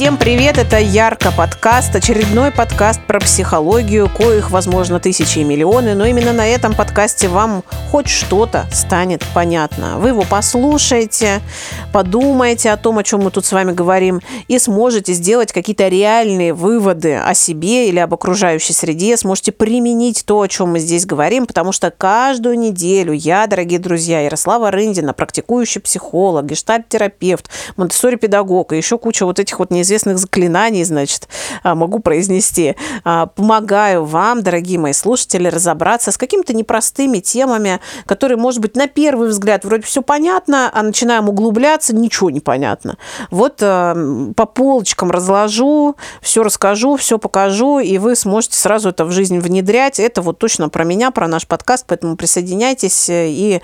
Всем 0.00 0.16
привет, 0.16 0.56
это 0.56 0.78
Ярко 0.78 1.30
подкаст, 1.30 1.94
очередной 1.94 2.50
подкаст 2.50 3.02
про 3.06 3.20
психологию, 3.20 4.08
коих, 4.08 4.50
возможно, 4.50 4.98
тысячи 4.98 5.40
и 5.40 5.44
миллионы, 5.44 5.94
но 5.94 6.06
именно 6.06 6.32
на 6.32 6.48
этом 6.48 6.72
подкасте 6.72 7.28
вам 7.28 7.62
хоть 7.90 8.08
что-то 8.08 8.66
станет 8.72 9.22
понятно. 9.34 9.98
Вы 9.98 10.08
его 10.08 10.22
послушаете, 10.22 11.42
подумаете 11.92 12.70
о 12.70 12.78
том, 12.78 12.96
о 12.96 13.04
чем 13.04 13.24
мы 13.24 13.30
тут 13.30 13.44
с 13.44 13.52
вами 13.52 13.72
говорим, 13.72 14.22
и 14.48 14.58
сможете 14.58 15.12
сделать 15.12 15.52
какие-то 15.52 15.88
реальные 15.88 16.54
выводы 16.54 17.16
о 17.16 17.34
себе 17.34 17.90
или 17.90 17.98
об 17.98 18.14
окружающей 18.14 18.72
среде, 18.72 19.18
сможете 19.18 19.52
применить 19.52 20.24
то, 20.24 20.40
о 20.40 20.48
чем 20.48 20.70
мы 20.70 20.78
здесь 20.78 21.04
говорим, 21.04 21.44
потому 21.44 21.72
что 21.72 21.90
каждую 21.90 22.58
неделю 22.58 23.12
я, 23.12 23.46
дорогие 23.46 23.78
друзья, 23.78 24.22
Ярослава 24.22 24.70
Рындина, 24.70 25.12
практикующий 25.12 25.82
психолог, 25.82 26.46
гештальт-терапевт, 26.46 27.50
монтессори-педагог 27.76 28.72
и 28.72 28.78
еще 28.78 28.96
куча 28.96 29.26
вот 29.26 29.38
этих 29.38 29.58
вот 29.58 29.70
неизвестных 29.70 29.89
известных 29.90 30.18
заклинаний, 30.18 30.84
значит, 30.84 31.28
а, 31.64 31.74
могу 31.74 31.98
произнести. 31.98 32.76
А, 33.04 33.26
помогаю 33.26 34.04
вам, 34.04 34.42
дорогие 34.42 34.78
мои 34.78 34.92
слушатели, 34.92 35.48
разобраться 35.48 36.12
с 36.12 36.18
какими-то 36.18 36.54
непростыми 36.54 37.18
темами, 37.18 37.80
которые, 38.06 38.38
может 38.38 38.60
быть, 38.60 38.76
на 38.76 38.86
первый 38.86 39.28
взгляд 39.28 39.64
вроде 39.64 39.82
все 39.82 40.02
понятно, 40.02 40.70
а 40.72 40.82
начинаем 40.82 41.28
углубляться, 41.28 41.94
ничего 41.94 42.30
не 42.30 42.40
понятно. 42.40 42.96
Вот 43.30 43.58
а, 43.62 43.96
по 44.36 44.46
полочкам 44.46 45.10
разложу, 45.10 45.96
все 46.22 46.44
расскажу, 46.44 46.96
все 46.96 47.18
покажу, 47.18 47.80
и 47.80 47.98
вы 47.98 48.14
сможете 48.14 48.56
сразу 48.56 48.90
это 48.90 49.04
в 49.04 49.10
жизнь 49.10 49.38
внедрять. 49.40 49.98
Это 49.98 50.22
вот 50.22 50.38
точно 50.38 50.68
про 50.68 50.84
меня, 50.84 51.10
про 51.10 51.26
наш 51.26 51.46
подкаст, 51.46 51.84
поэтому 51.88 52.16
присоединяйтесь 52.16 53.06
и 53.10 53.60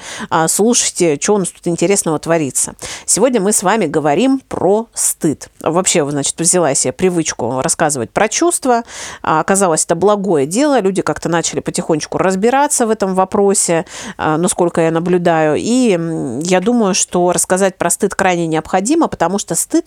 слушайте, 0.48 1.18
что 1.20 1.34
у 1.34 1.38
нас 1.38 1.48
тут 1.48 1.66
интересного 1.66 2.18
творится. 2.18 2.74
Сегодня 3.04 3.40
мы 3.40 3.52
с 3.52 3.62
вами 3.62 3.86
говорим 3.86 4.40
про 4.40 4.88
стыд. 4.92 5.48
Вообще, 5.60 6.02
значит, 6.16 6.38
взяла 6.40 6.74
себе 6.74 6.92
привычку 6.92 7.60
рассказывать 7.60 8.10
про 8.10 8.28
чувства. 8.28 8.82
А, 9.22 9.40
оказалось, 9.40 9.84
это 9.84 9.94
благое 9.94 10.46
дело. 10.46 10.80
Люди 10.80 11.02
как-то 11.02 11.28
начали 11.28 11.60
потихонечку 11.60 12.18
разбираться 12.18 12.86
в 12.86 12.90
этом 12.90 13.14
вопросе, 13.14 13.84
а, 14.16 14.36
насколько 14.36 14.80
я 14.80 14.90
наблюдаю. 14.90 15.56
И 15.58 15.98
я 16.42 16.60
думаю, 16.60 16.94
что 16.94 17.32
рассказать 17.32 17.76
про 17.76 17.90
стыд 17.90 18.14
крайне 18.14 18.46
необходимо, 18.46 19.08
потому 19.08 19.38
что 19.38 19.54
стыд 19.54 19.86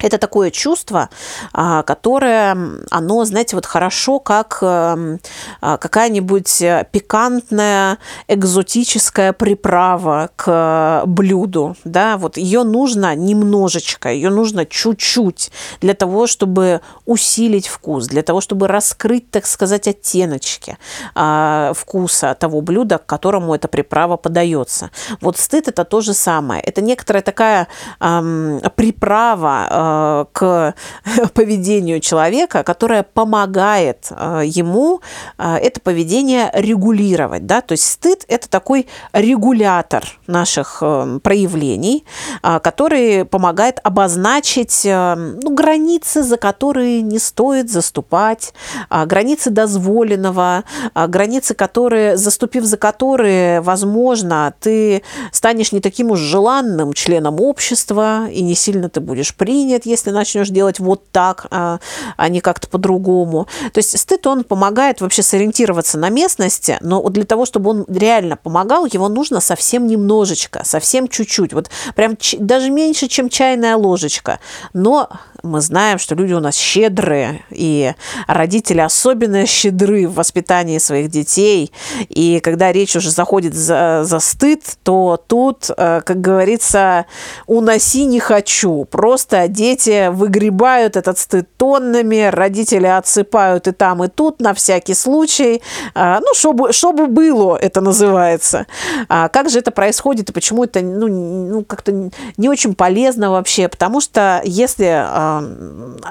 это 0.00 0.18
такое 0.18 0.50
чувство, 0.50 1.08
а, 1.52 1.82
которое, 1.82 2.56
оно, 2.90 3.24
знаете, 3.24 3.56
вот 3.56 3.66
хорошо, 3.66 4.18
как 4.18 4.58
эм, 4.62 5.20
а, 5.60 5.76
какая-нибудь 5.76 6.62
пикантная, 6.92 7.98
экзотическая 8.28 9.32
приправа 9.32 10.30
к 10.36 11.02
блюду, 11.06 11.76
да, 11.84 12.16
вот 12.16 12.36
ее 12.36 12.62
нужно 12.62 13.14
немножечко, 13.14 14.10
ее 14.10 14.30
нужно 14.30 14.66
чуть-чуть 14.66 15.50
для 15.80 15.94
того, 15.94 16.26
чтобы 16.26 16.80
усилить 17.06 17.68
вкус, 17.68 18.06
для 18.06 18.22
того, 18.22 18.40
чтобы 18.40 18.68
раскрыть, 18.68 19.30
так 19.30 19.46
сказать, 19.46 19.88
оттеночки 19.88 20.76
а, 21.14 21.72
вкуса 21.74 22.36
того 22.38 22.60
блюда, 22.60 22.98
к 22.98 23.06
которому 23.06 23.54
эта 23.54 23.68
приправа 23.68 24.16
подается. 24.16 24.90
Вот 25.20 25.38
стыд– 25.38 25.68
это 25.68 25.84
то 25.84 26.00
же 26.00 26.14
самое. 26.14 26.60
Это 26.62 26.80
некоторая 26.80 27.22
такая 27.22 27.68
приправа, 27.98 29.68
Э, 29.70 29.87
к 30.32 30.74
поведению 31.34 32.00
человека, 32.00 32.62
которая 32.62 33.02
помогает 33.02 34.08
э, 34.10 34.42
ему 34.44 35.00
э, 35.38 35.56
это 35.56 35.80
поведение 35.80 36.50
регулировать. 36.54 37.46
Да? 37.46 37.60
То 37.60 37.72
есть 37.72 37.84
стыд– 37.84 38.24
это 38.28 38.48
такой 38.48 38.86
регулятор 39.12 40.04
наших 40.26 40.82
проявлений, 41.22 42.04
который 42.42 43.24
помогает 43.24 43.80
обозначить 43.82 44.82
ну, 44.84 45.54
границы, 45.54 46.22
за 46.22 46.36
которые 46.36 47.02
не 47.02 47.18
стоит 47.18 47.70
заступать, 47.70 48.52
границы 48.90 49.50
дозволенного, 49.50 50.64
границы, 50.94 51.54
которые, 51.54 52.16
заступив 52.16 52.64
за 52.64 52.76
которые, 52.76 53.60
возможно, 53.60 54.54
ты 54.60 55.02
станешь 55.32 55.72
не 55.72 55.80
таким 55.80 56.10
уж 56.10 56.20
желанным 56.20 56.92
членом 56.92 57.40
общества 57.40 58.28
и 58.28 58.42
не 58.42 58.54
сильно 58.54 58.88
ты 58.88 59.00
будешь 59.00 59.34
принят, 59.34 59.77
будет, 59.78 59.86
если 59.86 60.10
начнешь 60.10 60.48
делать 60.48 60.80
вот 60.80 61.10
так, 61.10 61.46
а, 61.50 61.78
а 62.16 62.28
не 62.28 62.40
как-то 62.40 62.68
по-другому. 62.68 63.46
То 63.72 63.78
есть 63.78 63.98
стыд, 63.98 64.26
он 64.26 64.44
помогает 64.44 65.00
вообще 65.00 65.22
сориентироваться 65.22 65.98
на 65.98 66.10
местности, 66.10 66.78
но 66.80 67.08
для 67.08 67.24
того, 67.24 67.46
чтобы 67.46 67.70
он 67.70 67.84
реально 67.88 68.36
помогал, 68.36 68.86
его 68.86 69.08
нужно 69.08 69.40
совсем 69.40 69.86
немножечко, 69.86 70.62
совсем 70.64 71.08
чуть-чуть, 71.08 71.52
вот 71.52 71.70
прям 71.94 72.16
даже 72.38 72.70
меньше, 72.70 73.08
чем 73.08 73.28
чайная 73.28 73.76
ложечка. 73.76 74.38
Но 74.72 75.08
мы 75.42 75.60
знаем, 75.60 75.98
что 75.98 76.14
люди 76.14 76.32
у 76.32 76.40
нас 76.40 76.56
щедрые, 76.56 77.44
и 77.50 77.94
родители 78.26 78.80
особенно 78.80 79.46
щедры 79.46 80.08
в 80.08 80.14
воспитании 80.14 80.78
своих 80.78 81.10
детей. 81.10 81.72
И 82.08 82.40
когда 82.40 82.72
речь 82.72 82.96
уже 82.96 83.10
заходит 83.10 83.54
за, 83.54 84.02
за 84.04 84.18
стыд, 84.18 84.62
то 84.82 85.22
тут, 85.26 85.70
э, 85.70 86.00
как 86.04 86.20
говорится, 86.20 87.06
уноси 87.46 88.04
не 88.04 88.18
хочу. 88.20 88.84
Просто 88.84 89.40
дети 89.68 90.08
выгребают 90.08 90.96
этот 90.96 91.18
стыд 91.18 91.46
тоннами, 91.56 92.30
родители 92.30 92.86
отсыпают 92.86 93.68
и 93.68 93.72
там, 93.72 94.02
и 94.04 94.08
тут 94.08 94.40
на 94.40 94.54
всякий 94.54 94.94
случай. 94.94 95.62
А, 95.94 96.20
ну, 96.20 96.26
чтобы, 96.34 96.72
чтобы 96.72 97.06
было, 97.06 97.56
это 97.56 97.80
называется. 97.80 98.66
А 99.08 99.28
как 99.28 99.50
же 99.50 99.58
это 99.58 99.70
происходит 99.70 100.30
и 100.30 100.32
почему 100.32 100.64
это 100.64 100.80
ну, 100.80 101.08
ну, 101.08 101.64
как-то 101.64 102.10
не 102.36 102.48
очень 102.48 102.74
полезно 102.74 103.30
вообще? 103.30 103.68
Потому 103.68 104.00
что 104.00 104.40
если 104.44 104.86
а, 104.86 105.44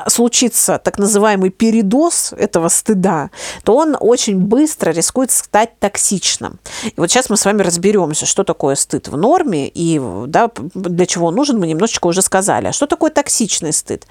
случится 0.08 0.80
так 0.84 1.00
называемый 1.00 1.50
передоз 1.50 2.34
этого 2.38 2.70
стыда, 2.70 3.30
то 3.64 3.76
он 3.76 3.98
очень 4.00 4.38
быстро 4.40 4.92
рискует 4.92 5.32
стать 5.32 5.80
токсичным. 5.80 6.60
И 6.84 6.94
вот 6.98 7.10
сейчас 7.10 7.30
мы 7.30 7.38
с 7.38 7.46
вами 7.46 7.64
разберемся, 7.64 8.26
что 8.26 8.44
такое 8.44 8.76
стыд 8.76 9.08
в 9.08 9.18
норме 9.18 9.68
и 9.68 10.00
да, 10.28 10.52
для 10.76 11.06
чего 11.06 11.28
он 11.28 11.36
нужен, 11.36 11.60
мы 11.60 11.68
немножечко 11.68 12.08
уже 12.08 12.22
сказали. 12.22 12.68
А 12.68 12.72
что 12.72 12.86
такое 12.86 13.10
токсичный 13.48 13.74
стыд? 13.74 14.06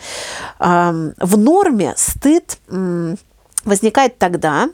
В 0.59 1.37
норме 1.37 1.95
стыд 1.97 2.59
возникает 3.65 4.19
тогда, 4.19 4.71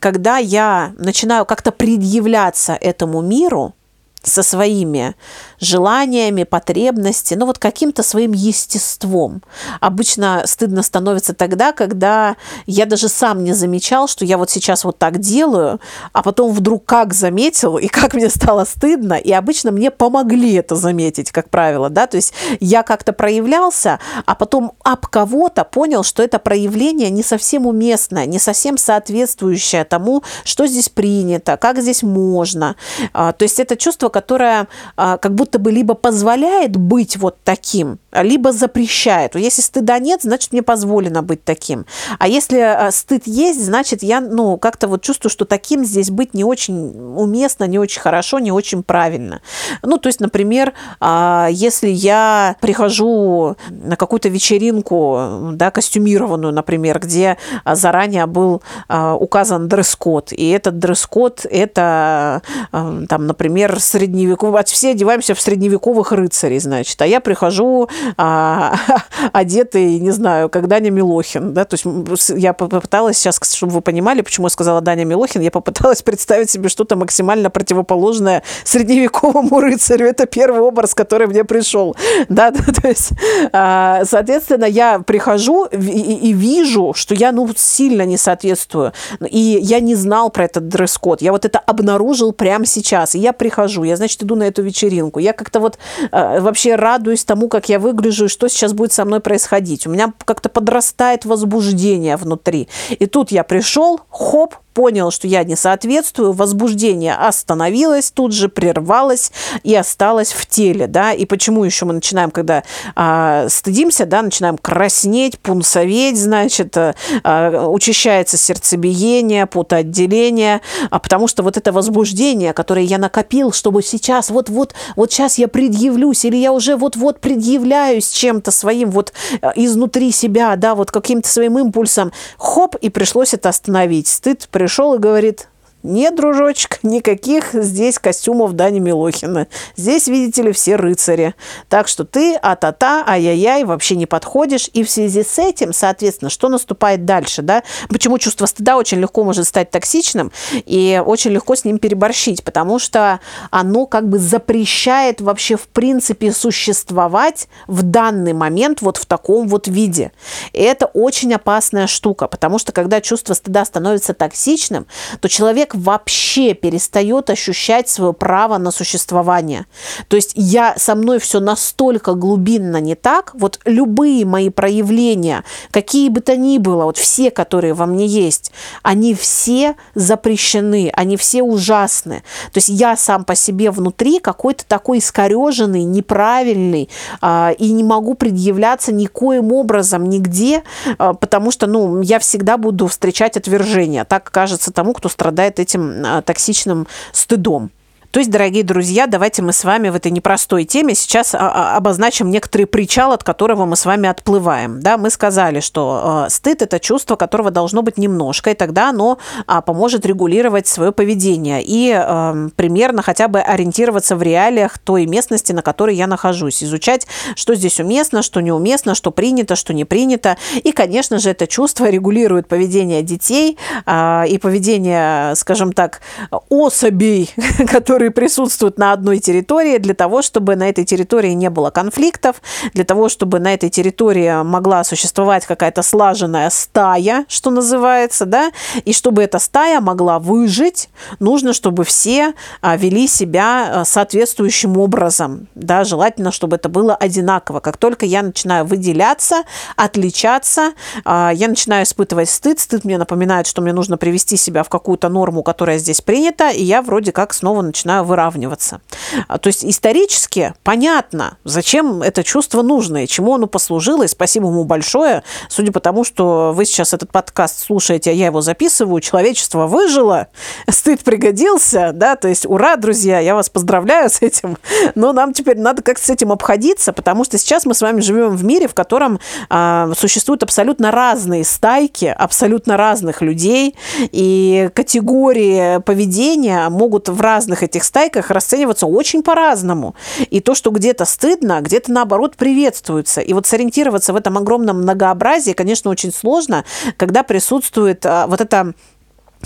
когда 0.00 0.38
я 0.38 0.92
начинаю 0.98 1.46
как-то 1.46 1.72
предъявляться 1.72 2.74
этому 2.74 3.22
миру 3.22 3.74
со 4.22 4.42
своими 4.42 5.14
желаниями, 5.62 6.42
потребностями, 6.42 7.38
ну 7.38 7.46
вот 7.46 7.58
каким-то 7.58 8.02
своим 8.02 8.32
естеством. 8.32 9.42
Обычно 9.80 10.42
стыдно 10.44 10.82
становится 10.82 11.34
тогда, 11.34 11.72
когда 11.72 12.36
я 12.66 12.84
даже 12.84 13.08
сам 13.08 13.44
не 13.44 13.52
замечал, 13.52 14.08
что 14.08 14.24
я 14.24 14.38
вот 14.38 14.50
сейчас 14.50 14.84
вот 14.84 14.98
так 14.98 15.18
делаю, 15.18 15.80
а 16.12 16.22
потом 16.22 16.52
вдруг 16.52 16.84
как 16.84 17.14
заметил, 17.14 17.78
и 17.78 17.86
как 17.86 18.14
мне 18.14 18.28
стало 18.28 18.64
стыдно, 18.64 19.14
и 19.14 19.32
обычно 19.32 19.70
мне 19.70 19.90
помогли 19.90 20.54
это 20.54 20.74
заметить, 20.74 21.30
как 21.30 21.48
правило, 21.48 21.88
да, 21.88 22.08
то 22.08 22.16
есть 22.16 22.34
я 22.58 22.82
как-то 22.82 23.12
проявлялся, 23.12 24.00
а 24.26 24.34
потом 24.34 24.72
об 24.82 25.06
кого-то 25.06 25.64
понял, 25.64 26.02
что 26.02 26.24
это 26.24 26.40
проявление 26.40 27.10
не 27.10 27.22
совсем 27.22 27.66
уместное, 27.66 28.26
не 28.26 28.40
совсем 28.40 28.76
соответствующее 28.78 29.84
тому, 29.84 30.24
что 30.44 30.66
здесь 30.66 30.88
принято, 30.88 31.56
как 31.56 31.80
здесь 31.80 32.02
можно. 32.02 32.74
А, 33.12 33.32
то 33.32 33.44
есть 33.44 33.60
это 33.60 33.76
чувство, 33.76 34.08
которое 34.08 34.66
а, 34.96 35.18
как 35.18 35.34
будто 35.34 35.51
бы 35.58 35.70
либо 35.70 35.94
позволяет 35.94 36.76
быть 36.76 37.16
вот 37.16 37.36
таким, 37.44 37.98
либо 38.12 38.52
запрещает. 38.52 39.34
Если 39.36 39.62
стыда 39.62 39.98
нет, 39.98 40.22
значит, 40.22 40.52
мне 40.52 40.62
позволено 40.62 41.22
быть 41.22 41.44
таким. 41.44 41.86
А 42.18 42.28
если 42.28 42.58
а, 42.58 42.90
стыд 42.90 43.22
есть, 43.26 43.64
значит, 43.64 44.02
я 44.02 44.20
ну, 44.20 44.56
как-то 44.58 44.88
вот 44.88 45.02
чувствую, 45.02 45.30
что 45.30 45.44
таким 45.44 45.84
здесь 45.84 46.10
быть 46.10 46.34
не 46.34 46.44
очень 46.44 46.90
уместно, 47.16 47.64
не 47.64 47.78
очень 47.78 48.00
хорошо, 48.00 48.38
не 48.38 48.52
очень 48.52 48.82
правильно. 48.82 49.40
Ну, 49.82 49.98
то 49.98 50.08
есть, 50.08 50.20
например, 50.20 50.72
а, 51.00 51.48
если 51.50 51.88
я 51.88 52.56
прихожу 52.60 53.56
на 53.70 53.96
какую-то 53.96 54.28
вечеринку, 54.28 55.50
да, 55.52 55.70
костюмированную, 55.70 56.52
например, 56.52 56.98
где 56.98 57.36
заранее 57.64 58.26
был 58.26 58.62
указан 58.88 59.68
дресс-код, 59.68 60.32
и 60.32 60.48
этот 60.50 60.78
дресс-код– 60.78 61.46
это, 61.50 62.42
там, 62.70 63.26
например, 63.26 63.78
средневековый, 63.80 64.62
все 64.64 64.90
одеваемся 64.90 65.34
в 65.34 65.40
средневековых 65.42 66.12
рыцарей, 66.12 66.58
значит, 66.58 67.00
а 67.02 67.06
я 67.06 67.20
прихожу 67.20 67.88
а, 68.16 68.74
одетый, 69.32 69.98
не 69.98 70.10
знаю, 70.10 70.48
как 70.48 70.68
Даня 70.68 70.90
Милохин, 70.90 71.52
да, 71.52 71.64
то 71.64 71.74
есть 71.74 72.30
я 72.30 72.52
попыталась 72.52 73.18
сейчас, 73.18 73.40
чтобы 73.54 73.72
вы 73.72 73.80
понимали, 73.80 74.22
почему 74.22 74.46
я 74.46 74.50
сказала 74.50 74.80
Даня 74.80 75.04
Милохин, 75.04 75.40
я 75.40 75.50
попыталась 75.50 76.02
представить 76.02 76.50
себе 76.50 76.68
что-то 76.68 76.96
максимально 76.96 77.50
противоположное 77.50 78.42
средневековому 78.64 79.60
рыцарю, 79.60 80.06
это 80.06 80.26
первый 80.26 80.60
образ, 80.60 80.94
который 80.94 81.26
мне 81.26 81.44
пришел, 81.44 81.96
да, 82.28 82.50
то 82.52 82.88
есть, 82.88 83.10
а, 83.52 84.04
соответственно, 84.04 84.64
я 84.64 85.00
прихожу 85.00 85.66
и, 85.66 85.76
и 85.76 86.32
вижу, 86.32 86.92
что 86.94 87.14
я, 87.14 87.32
ну, 87.32 87.48
сильно 87.56 88.06
не 88.06 88.16
соответствую, 88.16 88.92
и 89.28 89.58
я 89.60 89.80
не 89.80 89.94
знал 89.94 90.30
про 90.30 90.44
этот 90.44 90.68
дресс-код, 90.68 91.22
я 91.22 91.32
вот 91.32 91.44
это 91.44 91.58
обнаружил 91.58 92.32
прямо 92.32 92.66
сейчас, 92.66 93.14
и 93.14 93.18
я 93.18 93.32
прихожу, 93.32 93.84
я 93.84 93.96
значит, 93.96 94.22
иду 94.22 94.36
на 94.36 94.44
эту 94.44 94.62
вечеринку. 94.62 95.18
Я 95.18 95.31
как-то 95.32 95.60
вот 95.60 95.78
э, 96.10 96.40
вообще 96.40 96.74
радуюсь 96.74 97.24
тому, 97.24 97.48
как 97.48 97.68
я 97.68 97.78
выгляжу, 97.78 98.26
и 98.26 98.28
что 98.28 98.48
сейчас 98.48 98.72
будет 98.72 98.92
со 98.92 99.04
мной 99.04 99.20
происходить. 99.20 99.86
У 99.86 99.90
меня 99.90 100.12
как-то 100.24 100.48
подрастает 100.48 101.24
возбуждение 101.24 102.16
внутри. 102.16 102.68
И 102.90 103.06
тут 103.06 103.30
я 103.30 103.44
пришел, 103.44 104.00
хоп, 104.10 104.56
понял, 104.72 105.10
что 105.10 105.26
я 105.26 105.44
не 105.44 105.56
соответствую, 105.56 106.32
возбуждение 106.32 107.14
остановилось, 107.14 108.10
тут 108.10 108.32
же 108.32 108.48
прервалось 108.48 109.32
и 109.62 109.74
осталось 109.74 110.32
в 110.32 110.46
теле, 110.46 110.86
да, 110.86 111.12
и 111.12 111.24
почему 111.24 111.64
еще 111.64 111.84
мы 111.84 111.92
начинаем, 111.94 112.30
когда 112.30 112.62
а, 112.94 113.48
стыдимся, 113.48 114.06
да, 114.06 114.22
начинаем 114.22 114.58
краснеть, 114.58 115.38
пунцоветь, 115.38 116.18
значит, 116.18 116.76
а, 116.76 117.66
учащается 117.68 118.36
сердцебиение, 118.36 119.46
потоотделение, 119.46 120.60
а 120.90 120.98
потому 120.98 121.28
что 121.28 121.42
вот 121.42 121.56
это 121.56 121.72
возбуждение, 121.72 122.52
которое 122.52 122.84
я 122.84 122.98
накопил, 122.98 123.52
чтобы 123.52 123.82
сейчас, 123.82 124.30
вот-вот, 124.30 124.74
вот 124.96 125.12
сейчас 125.12 125.38
я 125.38 125.48
предъявлюсь, 125.48 126.24
или 126.24 126.36
я 126.36 126.52
уже 126.52 126.76
вот-вот 126.76 127.20
предъявляюсь 127.20 128.10
чем-то 128.10 128.50
своим 128.50 128.90
вот 128.90 129.12
а, 129.40 129.52
изнутри 129.56 130.12
себя, 130.12 130.56
да, 130.56 130.74
вот 130.74 130.90
каким-то 130.90 131.28
своим 131.28 131.58
импульсом, 131.58 132.12
хоп, 132.38 132.76
и 132.76 132.88
пришлось 132.88 133.34
это 133.34 133.48
остановить. 133.48 134.08
Стыд 134.08 134.48
пришел 134.62 134.94
и 134.94 134.98
говорит, 134.98 135.48
нет, 135.82 136.14
дружочек, 136.14 136.78
никаких 136.84 137.54
здесь 137.54 137.98
костюмов 137.98 138.52
Дани 138.52 138.78
Милохина. 138.78 139.48
Здесь, 139.76 140.06
видите 140.06 140.42
ли, 140.42 140.52
все 140.52 140.76
рыцари. 140.76 141.34
Так 141.68 141.88
что 141.88 142.04
ты, 142.04 142.36
а-та-та, 142.36 143.04
ай-яй-яй, 143.06 143.64
вообще 143.64 143.96
не 143.96 144.06
подходишь. 144.06 144.70
И 144.74 144.84
в 144.84 144.90
связи 144.90 145.24
с 145.24 145.38
этим, 145.38 145.72
соответственно, 145.72 146.30
что 146.30 146.48
наступает 146.48 147.04
дальше, 147.04 147.42
да? 147.42 147.64
Почему 147.88 148.18
чувство 148.18 148.46
стыда 148.46 148.76
очень 148.76 149.00
легко 149.00 149.24
может 149.24 149.48
стать 149.48 149.70
токсичным 149.70 150.30
и 150.52 151.02
очень 151.04 151.32
легко 151.32 151.56
с 151.56 151.64
ним 151.64 151.78
переборщить, 151.78 152.44
потому 152.44 152.78
что 152.78 153.18
оно 153.50 153.86
как 153.86 154.08
бы 154.08 154.18
запрещает 154.18 155.20
вообще 155.20 155.56
в 155.56 155.66
принципе 155.66 156.30
существовать 156.30 157.48
в 157.66 157.82
данный 157.82 158.34
момент 158.34 158.82
вот 158.82 158.98
в 158.98 159.06
таком 159.06 159.48
вот 159.48 159.66
виде. 159.66 160.12
И 160.52 160.62
это 160.62 160.86
очень 160.86 161.34
опасная 161.34 161.88
штука, 161.88 162.28
потому 162.28 162.60
что 162.60 162.70
когда 162.70 163.00
чувство 163.00 163.34
стыда 163.34 163.64
становится 163.64 164.14
токсичным, 164.14 164.86
то 165.20 165.28
человек 165.28 165.71
вообще 165.74 166.54
перестает 166.54 167.30
ощущать 167.30 167.88
свое 167.88 168.12
право 168.12 168.58
на 168.58 168.70
существование. 168.70 169.66
То 170.08 170.16
есть 170.16 170.32
я 170.34 170.74
со 170.76 170.94
мной 170.94 171.18
все 171.18 171.40
настолько 171.40 172.14
глубинно 172.14 172.80
не 172.80 172.94
так, 172.94 173.32
вот 173.34 173.60
любые 173.64 174.24
мои 174.24 174.50
проявления, 174.50 175.44
какие 175.70 176.08
бы 176.08 176.20
то 176.20 176.36
ни 176.36 176.58
было, 176.58 176.84
вот 176.84 176.96
все, 176.96 177.30
которые 177.30 177.74
во 177.74 177.86
мне 177.86 178.06
есть, 178.06 178.52
они 178.82 179.14
все 179.14 179.76
запрещены, 179.94 180.90
они 180.94 181.16
все 181.16 181.42
ужасны. 181.42 182.22
То 182.52 182.58
есть 182.58 182.68
я 182.68 182.96
сам 182.96 183.24
по 183.24 183.34
себе 183.34 183.70
внутри 183.70 184.18
какой-то 184.18 184.64
такой 184.66 184.98
искореженный, 184.98 185.84
неправильный, 185.84 186.88
э, 187.20 187.54
и 187.58 187.72
не 187.72 187.84
могу 187.84 188.14
предъявляться 188.14 188.92
никоим 188.92 189.52
образом 189.52 190.08
нигде, 190.08 190.62
э, 190.98 191.12
потому 191.20 191.50
что, 191.50 191.66
ну, 191.66 192.00
я 192.02 192.18
всегда 192.18 192.56
буду 192.56 192.86
встречать 192.86 193.36
отвержение. 193.36 194.04
Так 194.04 194.30
кажется 194.30 194.72
тому, 194.72 194.92
кто 194.92 195.08
страдает 195.08 195.58
этим 195.62 196.04
а, 196.04 196.22
токсичным 196.22 196.86
стыдом. 197.12 197.70
То 198.12 198.20
есть, 198.20 198.30
дорогие 198.30 198.62
друзья, 198.62 199.06
давайте 199.06 199.40
мы 199.40 199.54
с 199.54 199.64
вами 199.64 199.88
в 199.88 199.94
этой 199.94 200.12
непростой 200.12 200.64
теме 200.64 200.94
сейчас 200.94 201.34
а, 201.34 201.38
а, 201.38 201.76
обозначим 201.78 202.30
некоторый 202.30 202.66
причал, 202.66 203.12
от 203.12 203.24
которого 203.24 203.64
мы 203.64 203.74
с 203.74 203.86
вами 203.86 204.06
отплываем. 204.06 204.80
Да, 204.80 204.98
мы 204.98 205.08
сказали, 205.08 205.60
что 205.60 206.26
э, 206.26 206.30
стыд– 206.30 206.60
это 206.60 206.78
чувство, 206.78 207.16
которого 207.16 207.50
должно 207.50 207.80
быть 207.80 207.96
немножко, 207.96 208.50
и 208.50 208.54
тогда 208.54 208.90
оно 208.90 209.16
а, 209.46 209.62
поможет 209.62 210.04
регулировать 210.04 210.66
свое 210.66 210.92
поведение 210.92 211.62
и 211.64 211.90
э, 211.90 212.48
примерно 212.54 213.00
хотя 213.00 213.28
бы 213.28 213.40
ориентироваться 213.40 214.14
в 214.14 214.22
реалиях 214.22 214.76
той 214.76 215.06
местности, 215.06 215.52
на 215.52 215.62
которой 215.62 215.96
я 215.96 216.06
нахожусь, 216.06 216.62
изучать, 216.62 217.06
что 217.34 217.54
здесь 217.54 217.80
уместно, 217.80 218.20
что 218.20 218.42
неуместно, 218.42 218.94
что 218.94 219.10
принято, 219.10 219.56
что 219.56 219.72
не 219.72 219.86
принято. 219.86 220.36
И, 220.62 220.72
конечно 220.72 221.18
же, 221.18 221.30
это 221.30 221.46
чувство 221.46 221.88
регулирует 221.88 222.46
поведение 222.46 223.00
детей 223.02 223.56
и 223.86 224.38
поведение, 224.42 225.34
скажем 225.34 225.72
так, 225.72 226.02
особей, 226.50 227.30
которые 227.70 228.01
которые 228.02 228.10
присутствуют 228.10 228.78
на 228.78 228.92
одной 228.92 229.20
территории 229.20 229.78
для 229.78 229.94
того, 229.94 230.22
чтобы 230.22 230.56
на 230.56 230.68
этой 230.68 230.84
территории 230.84 231.34
не 231.34 231.50
было 231.50 231.70
конфликтов, 231.70 232.42
для 232.74 232.82
того, 232.82 233.08
чтобы 233.08 233.38
на 233.38 233.54
этой 233.54 233.70
территории 233.70 234.42
могла 234.42 234.82
существовать 234.82 235.46
какая-то 235.46 235.82
слаженная 235.82 236.50
стая, 236.50 237.26
что 237.28 237.50
называется, 237.50 238.26
да, 238.26 238.50
и 238.84 238.92
чтобы 238.92 239.22
эта 239.22 239.38
стая 239.38 239.80
могла 239.80 240.18
выжить, 240.18 240.88
нужно, 241.20 241.52
чтобы 241.52 241.84
все 241.84 242.34
а, 242.60 242.76
вели 242.76 243.06
себя 243.06 243.82
а, 243.82 243.84
соответствующим 243.84 244.76
образом, 244.78 245.46
да, 245.54 245.84
желательно, 245.84 246.32
чтобы 246.32 246.56
это 246.56 246.68
было 246.68 246.96
одинаково. 246.96 247.60
Как 247.60 247.76
только 247.76 248.04
я 248.04 248.22
начинаю 248.22 248.64
выделяться, 248.64 249.44
отличаться, 249.76 250.72
а, 251.04 251.30
я 251.32 251.46
начинаю 251.46 251.84
испытывать 251.84 252.30
стыд, 252.30 252.58
стыд 252.58 252.84
мне 252.84 252.98
напоминает, 252.98 253.46
что 253.46 253.62
мне 253.62 253.72
нужно 253.72 253.96
привести 253.96 254.36
себя 254.36 254.64
в 254.64 254.68
какую-то 254.68 255.08
норму, 255.08 255.44
которая 255.44 255.78
здесь 255.78 256.00
принята, 256.00 256.50
и 256.50 256.64
я 256.64 256.82
вроде 256.82 257.12
как 257.12 257.32
снова 257.32 257.62
начинаю 257.62 257.91
начинаю 257.92 258.04
выравниваться. 258.04 258.80
А, 259.28 259.38
то 259.38 259.48
есть 259.48 259.64
исторически 259.64 260.54
понятно, 260.62 261.36
зачем 261.44 262.02
это 262.02 262.24
чувство 262.24 262.62
нужно 262.62 263.04
и 263.04 263.06
чему 263.06 263.34
оно 263.34 263.46
послужило. 263.46 264.04
И 264.04 264.08
спасибо 264.08 264.48
ему 264.48 264.64
большое. 264.64 265.22
Судя 265.48 265.72
по 265.72 265.80
тому, 265.80 266.04
что 266.04 266.52
вы 266.54 266.64
сейчас 266.64 266.94
этот 266.94 267.10
подкаст 267.12 267.64
слушаете, 267.66 268.10
а 268.10 268.12
я 268.12 268.26
его 268.26 268.40
записываю, 268.40 269.00
человечество 269.00 269.66
выжило, 269.66 270.28
стыд 270.70 271.00
пригодился, 271.04 271.90
да, 271.92 272.16
то 272.16 272.28
есть 272.28 272.46
ура, 272.46 272.76
друзья, 272.76 273.18
я 273.20 273.34
вас 273.34 273.48
поздравляю 273.48 274.08
с 274.08 274.22
этим. 274.22 274.56
Но 274.94 275.12
нам 275.12 275.32
теперь 275.32 275.58
надо 275.58 275.82
как-то 275.82 276.04
с 276.04 276.10
этим 276.10 276.32
обходиться, 276.32 276.92
потому 276.92 277.24
что 277.24 277.38
сейчас 277.38 277.66
мы 277.66 277.74
с 277.74 277.80
вами 277.80 278.00
живем 278.00 278.36
в 278.36 278.44
мире, 278.44 278.68
в 278.68 278.74
котором 278.74 279.20
а, 279.48 279.90
существуют 279.96 280.42
абсолютно 280.42 280.90
разные 280.90 281.44
стайки, 281.44 282.06
абсолютно 282.06 282.76
разных 282.76 283.22
людей, 283.22 283.74
и 283.98 284.70
категории 284.74 285.80
поведения 285.80 286.68
могут 286.68 287.08
в 287.08 287.20
разных 287.20 287.62
этих 287.62 287.81
этих 287.82 287.84
стайках 287.84 288.30
расцениваться 288.30 288.86
очень 288.86 289.22
по-разному. 289.22 289.94
И 290.30 290.40
то, 290.40 290.54
что 290.54 290.70
где-то 290.70 291.04
стыдно, 291.04 291.60
где-то 291.60 291.92
наоборот 291.92 292.36
приветствуется. 292.36 293.20
И 293.20 293.32
вот 293.32 293.46
сориентироваться 293.46 294.12
в 294.12 294.16
этом 294.16 294.38
огромном 294.38 294.82
многообразии, 294.82 295.52
конечно, 295.52 295.90
очень 295.90 296.12
сложно, 296.12 296.64
когда 296.96 297.22
присутствует 297.22 298.06
а, 298.06 298.26
вот 298.26 298.40
это 298.40 298.74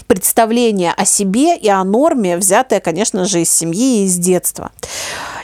представление 0.06 0.92
о 0.96 1.04
себе 1.06 1.56
и 1.56 1.68
о 1.68 1.82
норме, 1.84 2.36
взятое, 2.36 2.80
конечно 2.80 3.24
же, 3.24 3.40
из 3.40 3.50
семьи 3.50 4.02
и 4.02 4.04
из 4.04 4.16
детства. 4.16 4.70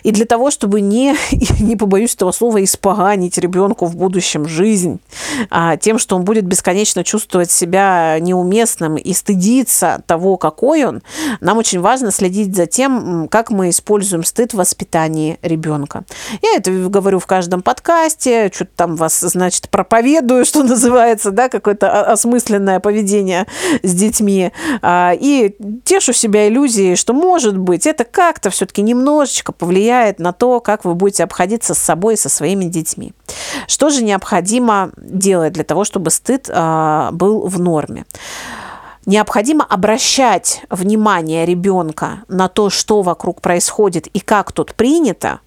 И 0.03 0.11
для 0.11 0.27
того, 0.27 0.51
чтобы 0.51 0.81
не, 0.81 1.17
не 1.61 1.77
побоюсь 1.77 2.15
этого 2.15 2.33
слова, 2.33 2.63
испоганить 2.63 3.39
ребенку 3.39 3.87
в 3.87 3.97
будущем 3.97 4.47
жизнь 4.47 5.01
а, 5.51 5.77
тем, 5.77 5.99
что 5.99 6.17
он 6.17 6.25
будет 6.25 6.45
бесконечно 6.45 7.05
чувствовать 7.05 7.51
себя 7.51 8.19
неуместным 8.21 8.97
и 8.97 9.13
стыдиться 9.13 10.03
того, 10.07 10.37
какой 10.37 10.85
он, 10.85 11.03
нам 11.41 11.59
очень 11.59 11.81
важно 11.81 12.11
следить 12.11 12.55
за 12.55 12.67
тем, 12.67 13.29
как 13.29 13.51
мы 13.51 13.71
используем 13.71 14.25
стыд 14.25 14.53
в 14.53 14.57
воспитании 14.57 15.39
ребенка. 15.43 16.05
Я 16.43 16.57
это 16.57 16.71
говорю 16.71 17.19
в 17.19 17.27
каждом 17.27 17.63
подкасте, 17.63 18.51
что-то 18.53 18.71
там 18.77 18.97
вас, 18.97 19.21
значит, 19.21 19.69
проповедую, 19.69 20.45
что 20.53 20.63
называется, 20.63 21.31
да, 21.31 21.49
какое-то 21.49 22.05
осмысленное 22.13 22.81
поведение 22.81 23.47
с 23.83 23.93
детьми. 23.95 24.53
А, 24.81 25.13
и 25.19 25.55
тешу 25.85 26.13
себя 26.13 26.49
иллюзией, 26.49 26.97
что, 26.97 27.13
может 27.13 27.57
быть, 27.57 27.87
это 27.87 28.05
как-то 28.05 28.51
все-таки 28.51 28.83
немножечко 28.83 29.53
повлияет 29.53 29.92
влияет 29.93 30.19
на 30.19 30.33
то, 30.33 30.61
как 30.61 30.85
вы 30.85 30.95
будете 30.95 31.25
обходиться 31.25 31.75
с 31.75 31.79
собой 31.79 32.15
и 32.15 32.17
со 32.17 32.29
своими 32.29 32.65
детьми. 32.65 33.13
Что 33.67 33.91
же 33.91 34.03
необходимо 34.03 34.91
делать 34.97 35.53
для 35.53 35.65
того, 35.65 35.85
чтобы 35.85 36.11
стыд 36.11 36.49
э, 36.49 37.09
был 37.13 37.47
в 37.47 37.61
норме? 37.61 38.05
Необходимо 39.05 39.65
обращать 39.65 40.63
внимание 40.71 41.45
ребенка 41.45 42.23
на 42.29 42.49
то, 42.49 42.71
что 42.71 43.03
вокруг 43.03 43.41
происходит 43.41 44.07
и 44.07 44.21
как 44.21 44.53
тут 44.53 44.75
принято, 44.75 45.41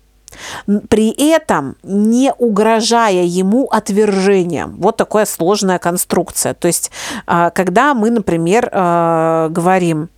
при 0.90 1.12
этом 1.32 1.78
не 1.84 2.34
угрожая 2.38 3.24
ему 3.24 3.68
отвержением. 3.72 4.76
Вот 4.78 4.98
такая 4.98 5.26
сложная 5.26 5.80
конструкция. 5.80 6.54
То 6.54 6.68
есть, 6.68 6.92
а, 7.26 7.50
когда 7.52 7.94
мы, 7.94 8.10
например, 8.10 8.70
а, 8.72 9.48
говорим, 9.50 10.10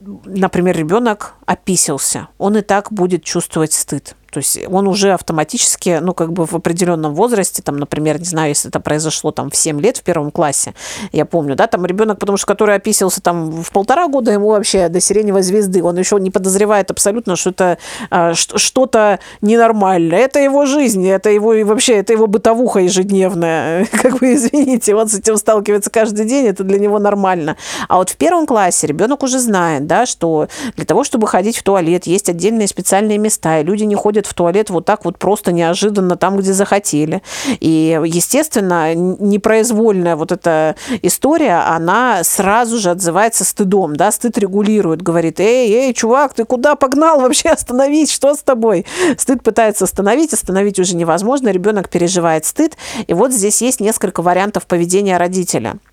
например, 0.00 0.76
ребенок 0.76 1.34
описался, 1.46 2.28
он 2.38 2.56
и 2.56 2.62
так 2.62 2.92
будет 2.92 3.24
чувствовать 3.24 3.72
стыд. 3.72 4.16
То 4.30 4.38
есть 4.38 4.60
он 4.68 4.88
уже 4.88 5.12
автоматически, 5.12 5.98
ну, 6.00 6.14
как 6.14 6.32
бы 6.32 6.46
в 6.46 6.54
определенном 6.54 7.14
возрасте, 7.14 7.62
там, 7.62 7.78
например, 7.78 8.18
не 8.18 8.24
знаю, 8.24 8.50
если 8.50 8.68
это 8.68 8.80
произошло 8.80 9.30
там 9.30 9.50
в 9.50 9.56
7 9.56 9.80
лет 9.80 9.98
в 9.98 10.02
первом 10.02 10.30
классе, 10.30 10.74
я 11.12 11.24
помню, 11.24 11.56
да, 11.56 11.66
там 11.66 11.84
ребенок, 11.86 12.18
потому 12.18 12.36
что 12.36 12.46
который 12.46 12.76
описывался 12.76 13.20
там 13.20 13.50
в 13.50 13.70
полтора 13.72 14.08
года, 14.08 14.32
ему 14.32 14.48
вообще 14.48 14.88
до 14.88 15.00
сиреневой 15.00 15.42
звезды, 15.42 15.82
он 15.82 15.98
еще 15.98 16.18
не 16.20 16.30
подозревает 16.30 16.90
абсолютно, 16.90 17.36
что 17.36 17.50
это 17.50 17.78
а, 18.10 18.34
что-то 18.34 19.18
ненормальное. 19.40 20.18
Это 20.18 20.40
его 20.40 20.66
жизнь, 20.66 21.06
это 21.06 21.30
его 21.30 21.54
и 21.54 21.64
вообще, 21.64 21.94
это 21.94 22.12
его 22.12 22.26
бытовуха 22.26 22.80
ежедневная. 22.80 23.86
Как 24.02 24.18
бы, 24.18 24.34
извините, 24.34 24.94
он 24.94 25.08
с 25.08 25.14
этим 25.14 25.36
сталкивается 25.36 25.90
каждый 25.90 26.26
день, 26.26 26.46
это 26.46 26.64
для 26.64 26.78
него 26.78 26.98
нормально. 26.98 27.56
А 27.88 27.96
вот 27.96 28.10
в 28.10 28.16
первом 28.16 28.46
классе 28.46 28.86
ребенок 28.86 29.22
уже 29.22 29.38
знает, 29.38 29.86
да, 29.86 30.06
что 30.06 30.48
для 30.76 30.84
того, 30.84 31.04
чтобы 31.04 31.26
ходить 31.26 31.56
в 31.56 31.62
туалет, 31.62 32.06
есть 32.06 32.28
отдельные 32.28 32.68
специальные 32.68 33.18
места, 33.18 33.60
и 33.60 33.64
люди 33.64 33.84
не 33.84 33.94
ходят 33.94 34.19
ходят 34.20 34.26
в 34.26 34.34
туалет 34.34 34.70
вот 34.70 34.84
так 34.84 35.04
вот 35.04 35.18
просто 35.18 35.52
неожиданно 35.52 36.16
там, 36.16 36.36
где 36.36 36.52
захотели. 36.52 37.22
И, 37.60 37.98
естественно, 38.04 38.94
непроизвольная 38.94 40.16
вот 40.16 40.32
эта 40.32 40.76
история, 41.02 41.64
она 41.66 42.22
сразу 42.24 42.78
же 42.78 42.90
отзывается 42.90 43.44
стыдом, 43.44 43.96
да, 43.96 44.12
стыд 44.12 44.38
регулирует, 44.38 45.02
говорит, 45.02 45.40
эй, 45.40 45.72
эй, 45.72 45.94
чувак, 45.94 46.34
ты 46.34 46.44
куда 46.44 46.74
погнал 46.74 47.20
вообще 47.20 47.50
остановить, 47.50 48.10
что 48.10 48.34
с 48.34 48.42
тобой? 48.42 48.84
Стыд 49.16 49.42
пытается 49.42 49.84
остановить, 49.84 50.32
остановить 50.32 50.78
уже 50.78 50.96
невозможно, 50.96 51.50
ребенок 51.50 51.88
переживает 51.88 52.44
стыд, 52.44 52.76
и 53.06 53.14
вот 53.14 53.32
здесь 53.32 53.62
есть 53.62 53.80
несколько 53.80 54.22
вариантов 54.22 54.66
поведения 54.66 55.18
родителя– 55.18 55.76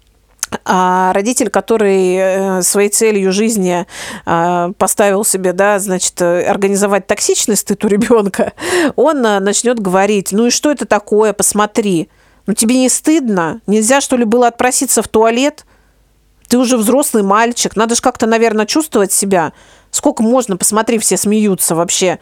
а 0.65 1.13
родитель, 1.13 1.49
который 1.49 2.15
э, 2.15 2.61
своей 2.61 2.89
целью 2.89 3.31
жизни 3.31 3.85
а, 4.25 4.71
поставил 4.77 5.25
себе, 5.25 5.53
да, 5.53 5.79
значит, 5.79 6.21
организовать 6.21 7.07
токсичный 7.07 7.57
стыд 7.57 7.83
у 7.83 7.87
ребенка, 7.87 8.53
он 8.95 9.25
э, 9.25 9.39
начнет 9.39 9.79
говорить, 9.79 10.31
ну 10.31 10.47
и 10.47 10.49
что 10.49 10.71
это 10.71 10.85
такое, 10.85 11.33
посмотри, 11.33 12.09
ну 12.45 12.53
тебе 12.53 12.79
не 12.79 12.89
стыдно? 12.89 13.61
Нельзя, 13.67 14.01
что 14.01 14.15
ли, 14.15 14.23
было 14.23 14.47
отпроситься 14.47 15.01
в 15.01 15.07
туалет? 15.07 15.65
Ты 16.47 16.57
уже 16.57 16.77
взрослый 16.77 17.23
мальчик, 17.23 17.75
надо 17.75 17.95
же 17.95 18.01
как-то, 18.01 18.25
наверное, 18.25 18.65
чувствовать 18.65 19.11
себя. 19.11 19.51
Сколько 19.91 20.23
можно, 20.23 20.55
посмотри, 20.55 20.97
все 20.99 21.17
смеются 21.17 21.75
вообще. 21.75 22.19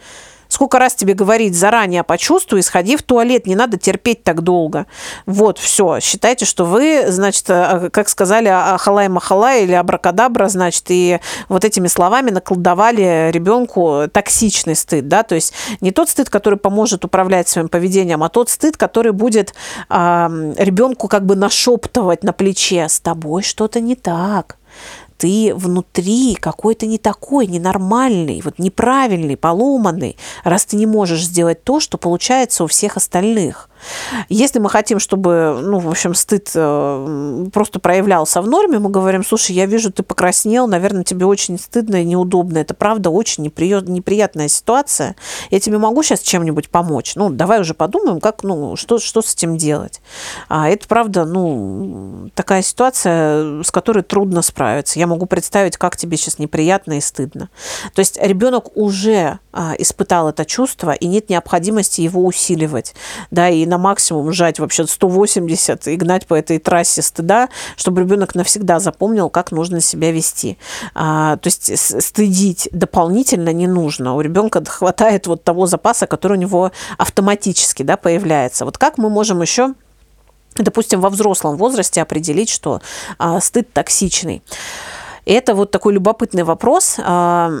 Сколько 0.56 0.78
раз 0.78 0.94
тебе 0.94 1.12
говорить 1.12 1.54
заранее 1.54 2.02
почувствуй, 2.02 2.62
сходи 2.62 2.96
в 2.96 3.02
туалет, 3.02 3.46
не 3.46 3.54
надо 3.54 3.76
терпеть 3.76 4.24
так 4.24 4.40
долго. 4.40 4.86
Вот, 5.26 5.58
все. 5.58 6.00
Считайте, 6.00 6.46
что 6.46 6.64
вы, 6.64 7.04
значит, 7.08 7.44
э, 7.50 7.90
как 7.92 8.08
сказали, 8.08 8.48
ахалай 8.48 9.10
махалай 9.10 9.64
или 9.64 9.74
абракадабра, 9.74 10.48
значит, 10.48 10.84
и 10.88 11.20
вот 11.50 11.66
этими 11.66 11.88
словами 11.88 12.30
наколдовали 12.30 13.30
ребенку 13.32 14.04
токсичный 14.10 14.76
стыд, 14.76 15.08
да, 15.08 15.24
то 15.24 15.34
есть 15.34 15.52
не 15.82 15.90
тот 15.90 16.08
стыд, 16.08 16.30
который 16.30 16.58
поможет 16.58 17.04
управлять 17.04 17.50
своим 17.50 17.68
поведением, 17.68 18.22
а 18.22 18.30
тот 18.30 18.48
стыд, 18.48 18.78
который 18.78 19.12
будет 19.12 19.52
э, 19.90 20.54
ребенку 20.56 21.06
как 21.08 21.26
бы 21.26 21.36
нашептывать 21.36 22.24
на 22.24 22.32
плече, 22.32 22.88
с 22.88 22.98
тобой 22.98 23.42
что-то 23.42 23.80
не 23.80 23.94
так 23.94 24.56
ты 25.16 25.54
внутри 25.54 26.34
какой-то 26.34 26.86
не 26.86 26.98
такой, 26.98 27.46
ненормальный, 27.46 28.40
вот 28.42 28.58
неправильный, 28.58 29.36
поломанный, 29.36 30.16
раз 30.44 30.66
ты 30.66 30.76
не 30.76 30.86
можешь 30.86 31.24
сделать 31.24 31.64
то, 31.64 31.80
что 31.80 31.98
получается 31.98 32.64
у 32.64 32.66
всех 32.66 32.96
остальных. 32.96 33.68
Если 34.28 34.58
мы 34.58 34.70
хотим, 34.70 34.98
чтобы, 34.98 35.58
ну, 35.62 35.78
в 35.78 35.88
общем, 35.88 36.14
стыд 36.14 36.50
э, 36.54 37.46
просто 37.52 37.78
проявлялся 37.78 38.40
в 38.42 38.48
норме, 38.48 38.78
мы 38.78 38.90
говорим, 38.90 39.24
слушай, 39.24 39.52
я 39.52 39.66
вижу, 39.66 39.92
ты 39.92 40.02
покраснел, 40.02 40.66
наверное, 40.66 41.04
тебе 41.04 41.26
очень 41.26 41.58
стыдно 41.58 42.02
и 42.02 42.04
неудобно. 42.04 42.58
Это 42.58 42.74
правда 42.74 43.10
очень 43.10 43.44
неприятная 43.44 44.48
ситуация. 44.48 45.16
Я 45.50 45.60
тебе 45.60 45.78
могу 45.78 46.02
сейчас 46.02 46.20
чем-нибудь 46.20 46.70
помочь? 46.70 47.14
Ну, 47.16 47.30
давай 47.30 47.60
уже 47.60 47.74
подумаем, 47.74 48.20
как, 48.20 48.42
ну, 48.42 48.76
что, 48.76 48.98
что 48.98 49.22
с 49.22 49.34
этим 49.34 49.56
делать. 49.56 50.00
А 50.48 50.68
это 50.68 50.86
правда, 50.88 51.24
ну, 51.24 52.30
такая 52.34 52.62
ситуация, 52.62 53.62
с 53.62 53.70
которой 53.70 54.02
трудно 54.02 54.42
справиться. 54.42 54.98
Я 54.98 55.06
могу 55.06 55.26
представить, 55.26 55.76
как 55.76 55.96
тебе 55.96 56.16
сейчас 56.16 56.38
неприятно 56.38 56.98
и 56.98 57.00
стыдно. 57.00 57.48
То 57.94 58.00
есть 58.00 58.18
ребенок 58.20 58.76
уже 58.76 59.38
а, 59.52 59.74
испытал 59.78 60.28
это 60.28 60.44
чувство, 60.44 60.92
и 60.92 61.06
нет 61.06 61.30
необходимости 61.30 62.00
его 62.00 62.24
усиливать, 62.24 62.94
да, 63.30 63.48
и 63.48 63.64
на 63.66 63.75
максимум 63.78 64.32
сжать 64.32 64.58
вообще 64.58 64.86
180 64.86 65.88
и 65.88 65.96
гнать 65.96 66.26
по 66.26 66.34
этой 66.34 66.58
трассе 66.58 67.02
стыда, 67.02 67.48
чтобы 67.76 68.02
ребенок 68.02 68.34
навсегда 68.34 68.78
запомнил, 68.78 69.30
как 69.30 69.52
нужно 69.52 69.80
себя 69.80 70.12
вести. 70.12 70.58
А, 70.94 71.36
то 71.36 71.46
есть 71.46 71.78
стыдить 72.02 72.68
дополнительно 72.72 73.52
не 73.52 73.66
нужно. 73.66 74.14
У 74.14 74.20
ребенка 74.20 74.64
хватает 74.64 75.26
вот 75.26 75.44
того 75.44 75.66
запаса, 75.66 76.06
который 76.06 76.36
у 76.36 76.40
него 76.40 76.72
автоматически 76.98 77.82
да, 77.82 77.96
появляется. 77.96 78.64
Вот 78.64 78.78
как 78.78 78.98
мы 78.98 79.10
можем 79.10 79.42
еще 79.42 79.74
допустим, 80.54 81.00
во 81.00 81.10
взрослом 81.10 81.56
возрасте 81.56 82.00
определить, 82.00 82.48
что 82.48 82.80
а, 83.18 83.40
стыд 83.40 83.72
токсичный. 83.72 84.42
Это 85.26 85.54
вот 85.54 85.70
такой 85.70 85.92
любопытный 85.92 86.44
вопрос. 86.44 86.96
А, 86.98 87.52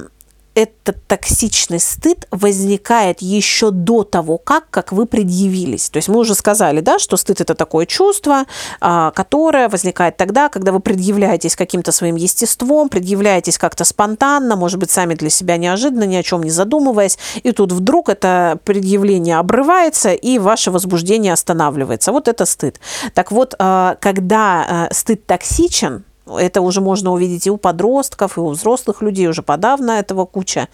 этот 0.56 1.06
токсичный 1.06 1.78
стыд 1.78 2.26
возникает 2.30 3.20
еще 3.20 3.70
до 3.70 4.04
того, 4.04 4.38
как, 4.38 4.70
как 4.70 4.90
вы 4.90 5.04
предъявились. 5.04 5.90
То 5.90 5.98
есть 5.98 6.08
мы 6.08 6.18
уже 6.18 6.34
сказали, 6.34 6.80
да, 6.80 6.98
что 6.98 7.18
стыд 7.18 7.42
это 7.42 7.54
такое 7.54 7.84
чувство, 7.84 8.46
а, 8.80 9.10
которое 9.10 9.68
возникает 9.68 10.16
тогда, 10.16 10.48
когда 10.48 10.72
вы 10.72 10.80
предъявляетесь 10.80 11.56
каким-то 11.56 11.92
своим 11.92 12.16
естеством, 12.16 12.88
предъявляетесь 12.88 13.58
как-то 13.58 13.84
спонтанно, 13.84 14.56
может 14.56 14.80
быть, 14.80 14.90
сами 14.90 15.14
для 15.14 15.28
себя 15.28 15.58
неожиданно, 15.58 16.04
ни 16.04 16.16
о 16.16 16.22
чем 16.22 16.42
не 16.42 16.50
задумываясь, 16.50 17.18
и 17.42 17.52
тут 17.52 17.72
вдруг 17.72 18.08
это 18.08 18.58
предъявление 18.64 19.36
обрывается, 19.36 20.14
и 20.14 20.38
ваше 20.38 20.70
возбуждение 20.70 21.34
останавливается. 21.34 22.12
Вот 22.12 22.28
это 22.28 22.46
стыд. 22.46 22.80
Так 23.12 23.30
вот, 23.30 23.54
а, 23.58 23.96
когда 24.00 24.88
а, 24.88 24.94
стыд 24.94 25.26
токсичен, 25.26 26.04
это 26.26 26.60
уже 26.60 26.80
можно 26.80 27.12
увидеть 27.12 27.46
и 27.46 27.50
у 27.50 27.56
подростков, 27.56 28.36
и 28.36 28.40
у 28.40 28.48
взрослых 28.48 29.02
людей, 29.02 29.28
уже 29.28 29.42
подавно 29.42 29.92
этого 29.92 30.24
куча. 30.26 30.68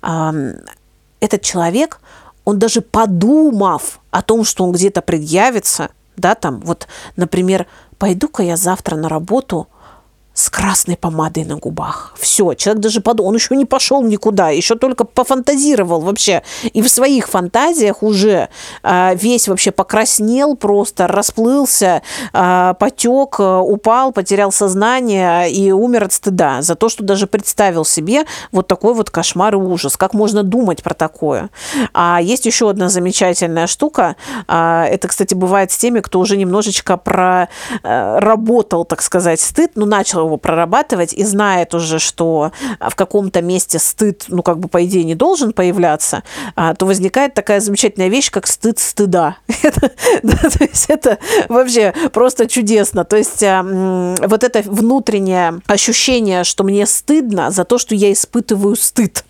Этот 0.00 1.42
человек, 1.42 2.00
он 2.44 2.58
даже 2.58 2.80
подумав 2.80 4.00
о 4.10 4.22
том, 4.22 4.44
что 4.44 4.64
он 4.64 4.72
где-то 4.72 5.02
предъявится, 5.02 5.90
да, 6.16 6.34
там, 6.34 6.60
вот, 6.60 6.86
например, 7.16 7.66
пойду-ка 7.98 8.42
я 8.42 8.56
завтра 8.56 8.96
на 8.96 9.08
работу– 9.08 9.68
с 10.34 10.48
красной 10.48 10.96
помадой 10.96 11.44
на 11.44 11.56
губах. 11.56 12.14
Все, 12.18 12.54
человек 12.54 12.82
даже 12.82 13.00
подумал, 13.00 13.30
он 13.30 13.34
еще 13.34 13.54
не 13.54 13.66
пошел 13.66 14.02
никуда, 14.02 14.48
еще 14.48 14.76
только 14.76 15.04
пофантазировал 15.04 16.00
вообще. 16.00 16.42
И 16.72 16.80
в 16.80 16.88
своих 16.88 17.28
фантазиях 17.28 18.02
уже 18.02 18.48
э, 18.82 19.14
весь 19.14 19.48
вообще 19.48 19.72
покраснел 19.72 20.56
просто, 20.56 21.06
расплылся, 21.06 22.02
э, 22.32 22.74
потек, 22.78 23.40
упал, 23.40 24.12
потерял 24.12 24.52
сознание 24.52 25.50
и 25.52 25.70
умер 25.70 26.04
от 26.04 26.12
стыда 26.14 26.62
за 26.62 26.76
то, 26.76 26.88
что 26.88 27.04
даже 27.04 27.26
представил 27.26 27.84
себе 27.84 28.24
вот 28.52 28.66
такой 28.66 28.94
вот 28.94 29.10
кошмар 29.10 29.54
и 29.54 29.58
ужас. 29.58 29.98
Как 29.98 30.14
можно 30.14 30.42
думать 30.42 30.82
про 30.82 30.94
такое? 30.94 31.50
А 31.92 32.20
есть 32.22 32.46
еще 32.46 32.70
одна 32.70 32.88
замечательная 32.88 33.66
штука. 33.66 34.16
Э, 34.48 34.84
это, 34.88 35.08
кстати, 35.08 35.34
бывает 35.34 35.72
с 35.72 35.76
теми, 35.76 36.00
кто 36.00 36.20
уже 36.20 36.38
немножечко 36.38 36.96
проработал, 36.96 38.86
так 38.86 39.02
сказать, 39.02 39.40
стыд, 39.40 39.72
ну, 39.74 39.84
начал 39.84 40.21
его 40.24 40.36
прорабатывать 40.36 41.12
и 41.12 41.24
знает 41.24 41.74
уже, 41.74 41.98
что 41.98 42.52
а, 42.78 42.90
в 42.90 42.96
каком-то 42.96 43.42
месте 43.42 43.78
стыд, 43.78 44.24
ну, 44.28 44.42
как 44.42 44.58
бы, 44.58 44.68
по 44.68 44.84
идее, 44.84 45.04
не 45.04 45.14
должен 45.14 45.52
появляться, 45.52 46.22
а, 46.56 46.74
то 46.74 46.86
возникает 46.86 47.34
такая 47.34 47.60
замечательная 47.60 48.08
вещь, 48.08 48.30
как 48.30 48.46
стыд 48.46 48.78
стыда. 48.78 49.36
то 49.62 50.64
есть 50.64 50.86
это 50.88 51.18
вообще 51.48 51.92
просто 52.12 52.46
чудесно. 52.46 53.04
То 53.04 53.16
есть 53.16 53.42
а, 53.42 53.62
вот 53.62 54.44
это 54.44 54.62
внутреннее 54.62 55.60
ощущение, 55.66 56.44
что 56.44 56.64
мне 56.64 56.86
стыдно 56.86 57.50
за 57.50 57.64
то, 57.64 57.78
что 57.78 57.94
я 57.94 58.12
испытываю 58.12 58.76
стыд. 58.76 59.24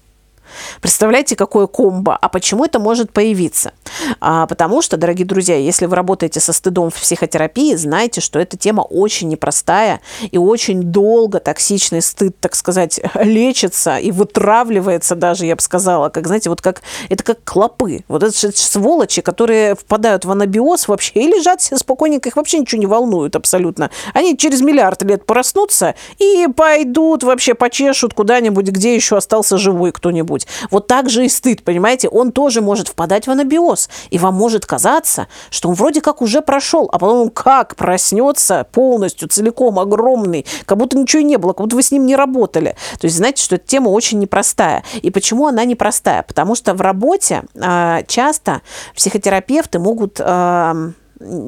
Представляете, 0.80 1.37
какое 1.37 1.66
комбо? 1.66 2.16
А 2.16 2.28
почему 2.28 2.64
это 2.64 2.78
может 2.78 3.12
появиться? 3.12 3.73
А, 4.21 4.47
потому 4.47 4.82
что, 4.82 4.97
дорогие 4.97 5.26
друзья, 5.26 5.56
если 5.56 5.87
вы 5.87 5.97
работаете 5.97 6.40
со 6.40 6.52
стыдом 6.52 6.90
в 6.90 6.94
психотерапии, 6.94 7.75
знайте, 7.75 8.21
что 8.21 8.38
эта 8.38 8.56
тема 8.56 8.82
очень 8.82 9.28
непростая 9.28 10.00
и 10.30 10.38
очень 10.38 10.82
долго 10.82 11.40
токсичный 11.40 12.02
стыд, 12.02 12.38
так 12.40 12.54
сказать, 12.54 13.00
лечится 13.14 13.99
и 13.99 14.11
вытравливается 14.11 15.14
даже, 15.14 15.47
я 15.47 15.56
бы 15.56 15.62
сказала, 15.62 16.09
как, 16.09 16.26
знаете, 16.26 16.50
вот 16.50 16.61
как, 16.61 16.82
это 17.09 17.23
как 17.23 17.44
клопы. 17.44 18.04
Вот 18.09 18.23
это 18.23 18.32
сволочи, 18.56 19.23
которые 19.23 19.75
впадают 19.75 20.25
в 20.25 20.30
анабиоз 20.30 20.88
вообще 20.88 21.12
и 21.14 21.26
лежат 21.26 21.61
все 21.61 21.76
спокойненько, 21.76 22.28
их 22.28 22.37
вообще 22.37 22.59
ничего 22.59 22.80
не 22.80 22.87
волнует 22.87 23.37
абсолютно. 23.37 23.90
Они 24.14 24.37
через 24.37 24.61
миллиард 24.61 25.02
лет 25.02 25.26
проснутся 25.26 25.94
и 26.18 26.47
пойдут 26.54 27.23
вообще 27.23 27.54
почешут 27.54 28.14
куда-нибудь, 28.14 28.66
где 28.66 28.94
еще 28.94 29.16
остался 29.16 29.59
живой 29.59 29.92
кто-нибудь 29.92 30.42
вздохнуть. 30.43 30.71
Вот 30.71 30.87
так 30.87 31.09
же 31.09 31.25
и 31.25 31.29
стыд, 31.29 31.63
понимаете, 31.63 32.09
он 32.09 32.33
тоже 32.33 32.61
может 32.61 32.89
впадать 32.89 33.27
в 33.27 33.31
анабиоз, 33.31 33.89
и 34.11 34.19
вам 34.19 34.35
может 34.35 34.67
казаться, 34.67 35.29
что 35.51 35.69
он 35.69 35.75
вроде 35.75 36.01
как 36.01 36.23
уже 36.23 36.41
прошел, 36.41 36.89
а 36.93 36.99
потом 36.99 37.23
он 37.23 37.31
как 37.31 37.77
проснется 37.77 38.67
полностью, 38.73 39.29
целиком, 39.29 39.79
огромный, 39.79 40.47
как 40.67 40.79
будто 40.79 40.97
ничего 40.97 41.23
не 41.23 41.37
было, 41.37 41.53
как 41.53 41.67
будто 41.67 41.77
вы 41.77 41.83
с 41.83 41.91
ним 41.91 42.07
не 42.07 42.17
работали. 42.17 42.77
То 42.99 43.07
есть 43.07 43.17
знаете, 43.17 43.43
что 43.43 43.57
эта 43.57 43.67
тема 43.67 43.89
очень 43.89 44.19
непростая. 44.19 44.85
И 45.03 45.11
почему 45.11 45.47
она 45.47 45.65
непростая? 45.65 46.23
Потому 46.23 46.55
что 46.55 46.75
в 46.75 46.81
работе 46.81 47.43
э, 47.55 48.03
часто 48.07 48.63
психотерапевты 48.95 49.79
могут 49.79 50.21
э, 50.21 50.93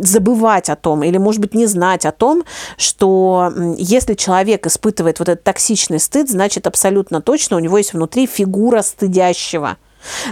забывать 0.02 0.70
о 0.70 0.76
том 0.76 1.02
или, 1.02 1.18
может 1.18 1.40
быть, 1.40 1.54
не 1.54 1.66
знать 1.66 2.06
о 2.06 2.12
том, 2.12 2.44
что 2.76 3.52
если 3.76 4.14
человек 4.14 4.66
испытывает 4.66 5.18
вот 5.18 5.28
этот 5.28 5.44
токсичный 5.44 6.00
стыд, 6.00 6.30
значит, 6.30 6.66
абсолютно 6.66 7.20
точно 7.20 7.56
у 7.56 7.60
него 7.60 7.78
есть 7.78 7.92
внутри 7.92 8.26
фигура 8.26 8.82
стыдящего. 8.82 9.76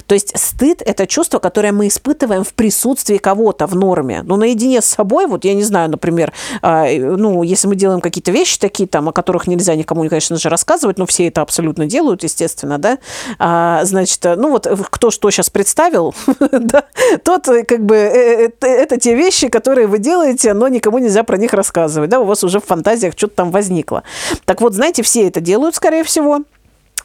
То 0.06 0.14
есть 0.14 0.38
стыд– 0.38 0.82
это 0.84 1.06
чувство, 1.06 1.38
которое 1.38 1.72
мы 1.72 1.88
испытываем 1.88 2.44
в 2.44 2.54
присутствии 2.54 3.18
кого-то 3.18 3.66
в 3.66 3.74
норме. 3.74 4.22
Ну, 4.22 4.36
наедине 4.36 4.80
с 4.80 4.86
собой, 4.86 5.26
вот 5.26 5.44
я 5.44 5.54
не 5.54 5.62
знаю, 5.62 5.90
например, 5.90 6.32
а, 6.60 6.86
ну, 6.90 7.42
если 7.42 7.68
мы 7.68 7.76
делаем 7.76 8.00
какие-то 8.00 8.30
вещи 8.30 8.58
такие, 8.58 8.88
там, 8.88 9.08
о 9.08 9.12
которых 9.12 9.46
нельзя 9.46 9.74
никому, 9.74 10.08
конечно 10.08 10.36
же, 10.36 10.48
рассказывать, 10.48 10.98
но 10.98 11.06
все 11.06 11.28
это 11.28 11.42
абсолютно 11.42 11.86
делают, 11.86 12.22
естественно, 12.22 12.78
да, 12.78 12.98
а, 13.38 13.84
значит, 13.84 14.24
ну, 14.24 14.50
вот 14.50 14.66
кто 14.90 15.10
что 15.10 15.30
сейчас 15.30 15.50
представил, 15.50 16.14
да, 16.50 16.84
тот, 17.24 17.46
как 17.46 17.84
бы, 17.84 17.96
э, 17.96 18.50
э, 18.60 18.66
это 18.66 18.98
те 18.98 19.14
вещи, 19.14 19.48
которые 19.48 19.86
вы 19.86 19.98
делаете, 19.98 20.54
но 20.54 20.68
никому 20.68 20.98
нельзя 20.98 21.22
про 21.22 21.36
них 21.36 21.52
рассказывать, 21.52 22.10
да, 22.10 22.20
у 22.20 22.24
вас 22.24 22.44
уже 22.44 22.60
в 22.60 22.64
фантазиях 22.64 23.14
что-то 23.16 23.36
там 23.36 23.50
возникло. 23.50 24.02
Так 24.44 24.60
вот, 24.60 24.74
знаете, 24.74 25.02
все 25.02 25.26
это 25.28 25.40
делают, 25.40 25.74
скорее 25.74 26.04
всего, 26.04 26.40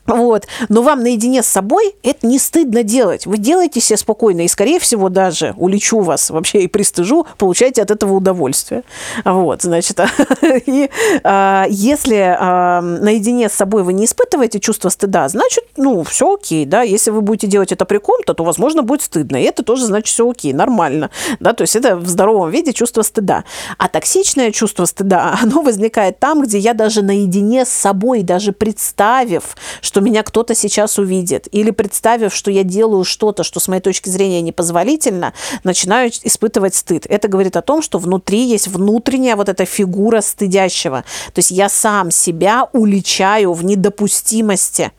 вот. 0.08 0.48
Но 0.70 0.82
вам 0.82 1.04
наедине 1.04 1.44
с 1.44 1.48
собой 1.48 1.96
это 2.02 2.26
не 2.26 2.40
стыдно 2.40 2.84
делать. 2.84 3.26
Вы 3.26 3.38
делаете 3.38 3.82
себе 3.82 3.98
спокойно, 3.98 4.42
и, 4.42 4.48
скорее 4.48 4.80
всего, 4.80 5.10
даже 5.10 5.54
улечу 5.58 6.00
вас 6.00 6.30
вообще 6.30 6.64
и 6.64 6.68
пристыжу, 6.68 7.28
получаете 7.38 7.82
от 7.82 7.92
этого 7.92 8.14
удовольствие. 8.14 8.84
Вот, 9.26 9.62
значит, 9.62 10.00
и 10.66 10.90
а, 11.24 11.66
если 11.70 12.36
а, 12.40 12.82
наедине 12.82 13.50
с 13.50 13.54
собой 13.54 13.84
вы 13.84 13.94
не 13.94 14.06
испытываете 14.06 14.60
чувство 14.60 14.90
стыда, 14.90 15.28
значит, 15.30 15.66
ну, 15.76 16.04
все 16.04 16.36
окей, 16.36 16.66
да. 16.66 16.82
Если 16.82 17.12
вы 17.12 17.22
будете 17.22 17.48
делать 17.48 17.72
это 17.72 17.86
при 17.86 17.98
ком-то, 17.98 18.34
то, 18.34 18.44
возможно, 18.44 18.84
будет 18.84 19.02
стыдно. 19.02 19.38
И 19.38 19.44
это 19.44 19.64
тоже, 19.64 19.86
значит, 19.86 20.08
все 20.08 20.30
окей, 20.30 20.54
нормально. 20.54 21.10
Да, 21.40 21.54
то 21.54 21.64
есть 21.64 21.76
это 21.76 21.98
в 21.98 22.08
здоровом 22.08 22.50
виде 22.50 22.74
чувство 22.74 23.02
стыда. 23.02 23.44
А 23.78 23.90
токсичное 23.90 24.52
чувство 24.52 24.86
стыда, 24.86 25.38
оно 25.44 25.62
возникает 25.62 26.20
там, 26.20 26.42
где 26.42 26.58
я 26.58 26.74
даже 26.74 27.02
наедине 27.02 27.66
с 27.66 27.70
собой, 27.70 28.24
даже 28.24 28.52
представив, 28.54 29.58
что 29.82 29.97
что 29.98 30.04
меня 30.04 30.22
кто-то 30.22 30.54
сейчас 30.54 31.00
увидит, 31.00 31.48
или 31.51 31.72
представив, 31.72 32.32
что 32.32 32.51
я 32.51 32.63
делаю 32.63 33.04
что-то, 33.04 33.44
что 33.44 33.60
с 33.60 33.68
моей 33.68 33.82
точки 33.82 34.10
зрения 34.10 34.42
непозволительно, 34.42 35.34
начинаю 35.63 36.12
испытывать 36.22 36.75
стыд. 36.75 37.08
Это 37.10 37.27
говорит 37.27 37.58
о 37.58 37.63
том, 37.63 37.82
что 37.82 37.98
внутри 37.98 38.44
есть 38.44 38.68
внутренняя 38.68 39.36
вот 39.36 39.50
эта 39.50 39.66
фигура 39.66 40.22
стыдящего. 40.22 41.04
То 41.34 41.39
есть 41.39 41.50
я 41.50 41.68
сам 41.68 42.12
себя 42.12 42.70
уличаю 42.74 43.54
в 43.54 43.66
недопустимости 43.66 44.92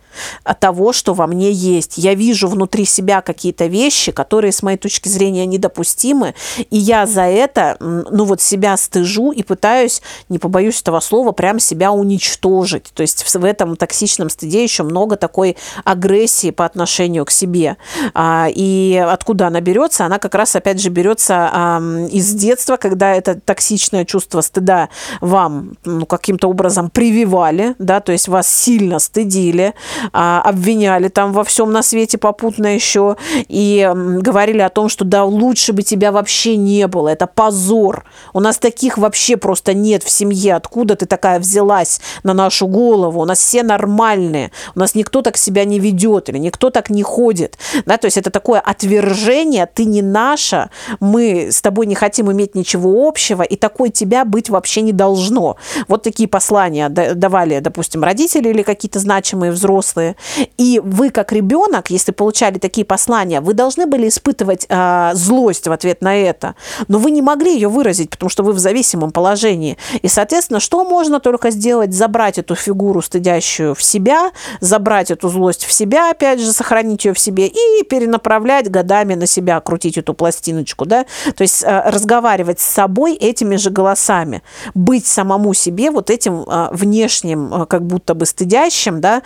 того, 0.61 0.93
что 0.93 1.15
во 1.15 1.27
мне 1.27 1.51
есть. 1.51 1.99
Я 1.99 2.15
вижу 2.15 2.49
внутри 2.49 2.85
себя 2.85 3.21
какие-то 3.21 3.67
вещи, 3.67 4.13
которые, 4.13 4.53
с 4.53 4.63
моей 4.63 4.79
точки 4.79 5.09
зрения, 5.09 5.47
недопустимы, 5.47 6.35
и 6.71 6.77
я 6.77 7.07
за 7.07 7.23
это, 7.23 7.77
ну 7.81 8.25
вот, 8.25 8.41
себя 8.41 8.77
стыжу 8.77 9.33
и 9.33 9.43
пытаюсь, 9.43 10.03
не 10.29 10.39
побоюсь 10.39 10.81
этого 10.81 11.01
слова, 11.01 11.33
прям 11.33 11.59
себя 11.61 11.93
уничтожить. 11.93 12.91
То 12.95 13.03
есть 13.03 13.25
в 13.35 13.45
этом 13.45 13.77
токсичном 13.77 14.31
стыде 14.31 14.63
еще 14.63 14.83
много 14.83 15.17
такой 15.17 15.57
агрессии 15.85 16.51
по 16.51 16.65
отношению 16.65 17.25
к 17.25 17.31
себе. 17.31 17.77
А, 18.15 18.49
и 18.51 18.97
откуда 18.97 19.49
она 19.49 19.61
берется? 19.61 20.05
Она 20.05 20.19
как 20.19 20.35
раз, 20.35 20.57
опять 20.57 20.81
же, 20.81 20.91
берется 20.91 21.79
из 22.11 22.33
детства, 22.35 22.77
когда 22.77 23.15
это 23.15 23.35
токсичное 23.41 24.05
чувство 24.05 24.41
стыда 24.41 24.89
вам 25.21 25.77
ну, 25.85 26.07
каким-то 26.07 26.49
образом 26.49 26.91
прививали, 26.91 27.75
да, 27.79 28.01
то 28.01 28.13
есть 28.13 28.29
вас 28.29 28.49
сильно 28.49 28.99
стыдили, 28.99 29.75
обвиняли 30.13 31.09
там 31.09 31.33
во 31.33 31.45
всем 31.45 31.73
на 31.73 31.83
свете 31.83 32.19
попутно 32.19 32.75
еще 32.75 33.17
и 33.49 33.91
говорили 33.95 34.61
о 34.61 34.69
том, 34.69 34.89
что 34.89 35.05
да, 35.05 35.25
лучше 35.25 35.73
бы 35.73 35.83
тебя 35.83 36.13
вообще 36.13 36.57
не 36.57 36.87
было, 36.87 37.09
это 37.09 37.27
позор. 37.27 38.05
У 38.33 38.41
нас 38.41 38.59
таких 38.59 38.99
вообще 38.99 39.37
просто 39.37 39.75
нет 39.75 40.03
в 40.03 40.11
семье. 40.11 40.55
Откуда 40.55 40.97
ты 40.97 41.07
такая 41.07 41.39
взялась 41.41 42.01
на 42.23 42.35
нашу 42.35 42.67
голову? 42.67 43.21
У 43.21 43.25
нас 43.25 43.39
все 43.39 43.63
нормальные. 43.63 44.51
У 44.75 44.79
нас 44.79 44.95
никто 44.95 45.23
так 45.23 45.37
себя 45.37 45.65
не 45.65 45.79
ведет 45.79 46.29
или 46.29 46.39
никто 46.39 46.71
так 46.71 46.91
не 46.91 47.03
ходит. 47.03 47.59
Да, 47.87 47.97
то 47.97 48.07
есть 48.07 48.17
это 48.17 48.31
такое 48.31 48.61
отвержение, 48.61 49.67
ты 49.67 49.85
не 49.85 50.03
наша, 50.03 50.71
мы 51.01 51.49
с 51.51 51.61
тобой 51.61 51.87
не 51.87 51.95
хотим 51.95 52.31
иметь 52.33 52.55
ничего 52.55 53.09
общего, 53.09 53.43
и 53.43 53.57
такой 53.57 53.91
тебя 53.91 54.25
быть 54.25 54.51
вообще 54.51 54.83
не 54.83 54.93
должно. 54.93 55.57
Вот 55.89 56.03
такие 56.03 56.29
послания 56.29 56.89
давали, 56.89 57.61
допустим, 57.61 58.05
родители 58.05 58.49
или 58.49 58.63
какие-то 58.63 58.99
значимые 58.99 59.53
взрослые 59.53 59.98
взрослые. 59.99 60.17
И 60.57 60.81
вы, 60.83 61.11
как 61.11 61.33
ребенок, 61.33 61.91
если 61.91 62.13
получали 62.13 62.59
такие 62.59 62.85
послания, 62.85 63.41
вы 63.41 63.55
должны 63.55 63.87
были 63.87 64.09
испытывать 64.09 64.67
э, 64.69 65.11
злость 65.15 65.67
в 65.67 65.73
ответ 65.73 66.03
на 66.03 66.17
это. 66.17 66.55
Но 66.89 66.99
вы 66.99 67.11
не 67.11 67.23
могли 67.23 67.55
ее 67.55 67.69
выразить, 67.69 68.11
потому 68.11 68.31
что 68.31 68.43
вы 68.43 68.53
в 68.53 68.59
зависимом 68.59 69.11
положении. 69.11 69.77
И, 70.03 70.09
соответственно, 70.09 70.61
что 70.61 70.85
можно 70.85 71.21
только 71.21 71.51
сделать? 71.51 71.93
Забрать 71.93 72.39
эту 72.39 72.55
фигуру, 72.55 73.03
стыдящую 73.03 73.75
в 73.75 73.83
себя, 73.83 74.31
забрать 74.61 75.11
эту 75.11 75.29
злость 75.29 75.65
в 75.65 75.73
себя, 75.73 76.11
опять 76.11 76.41
же, 76.41 76.53
сохранить 76.53 77.05
ее 77.05 77.13
в 77.13 77.19
себе 77.19 77.47
и 77.47 77.85
перенаправлять 77.85 78.71
годами 78.71 79.15
на 79.15 79.27
себя, 79.27 79.61
крутить 79.61 79.99
эту 79.99 80.15
пластиночку, 80.15 80.87
да? 80.87 81.05
То 81.37 81.43
есть 81.43 81.63
э, 81.65 81.91
разговаривать 81.91 82.61
с 82.61 82.65
собой 82.65 83.15
этими 83.15 83.57
же 83.57 83.71
голосами, 83.71 84.43
быть 84.75 85.07
самому 85.07 85.55
себе 85.55 85.91
вот 85.91 86.11
этим 86.11 86.45
э, 86.47 86.69
внешним, 86.73 87.53
э, 87.53 87.67
как 87.67 87.83
будто 87.83 88.15
бы 88.15 88.27
стыдящим, 88.27 89.01
да, 89.01 89.23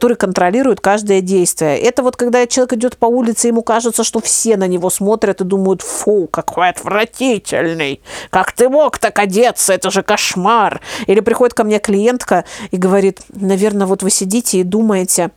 который 0.00 0.16
контролирует 0.16 0.80
каждое 0.80 1.20
действие. 1.20 1.78
Это 1.78 2.02
вот 2.02 2.16
когда 2.16 2.46
человек 2.46 2.72
идет 2.72 2.96
по 2.96 3.04
улице, 3.04 3.48
ему 3.48 3.62
кажется, 3.62 4.02
что 4.02 4.18
все 4.20 4.56
на 4.56 4.66
него 4.66 4.88
смотрят 4.88 5.42
и 5.42 5.44
думают, 5.44 5.82
фу, 5.82 6.26
какой 6.26 6.70
отвратительный, 6.70 8.00
как 8.30 8.52
ты 8.52 8.70
мог 8.70 8.98
так 8.98 9.18
одеться, 9.18 9.74
это 9.74 9.90
же 9.90 10.02
кошмар. 10.02 10.80
Или 11.06 11.20
приходит 11.20 11.52
ко 11.52 11.64
мне 11.64 11.78
клиентка 11.80 12.46
и 12.70 12.78
говорит, 12.78 13.20
наверное, 13.28 13.86
вот 13.86 14.02
вы 14.02 14.08
сидите 14.08 14.60
и 14.60 14.62
думаете, 14.62 15.32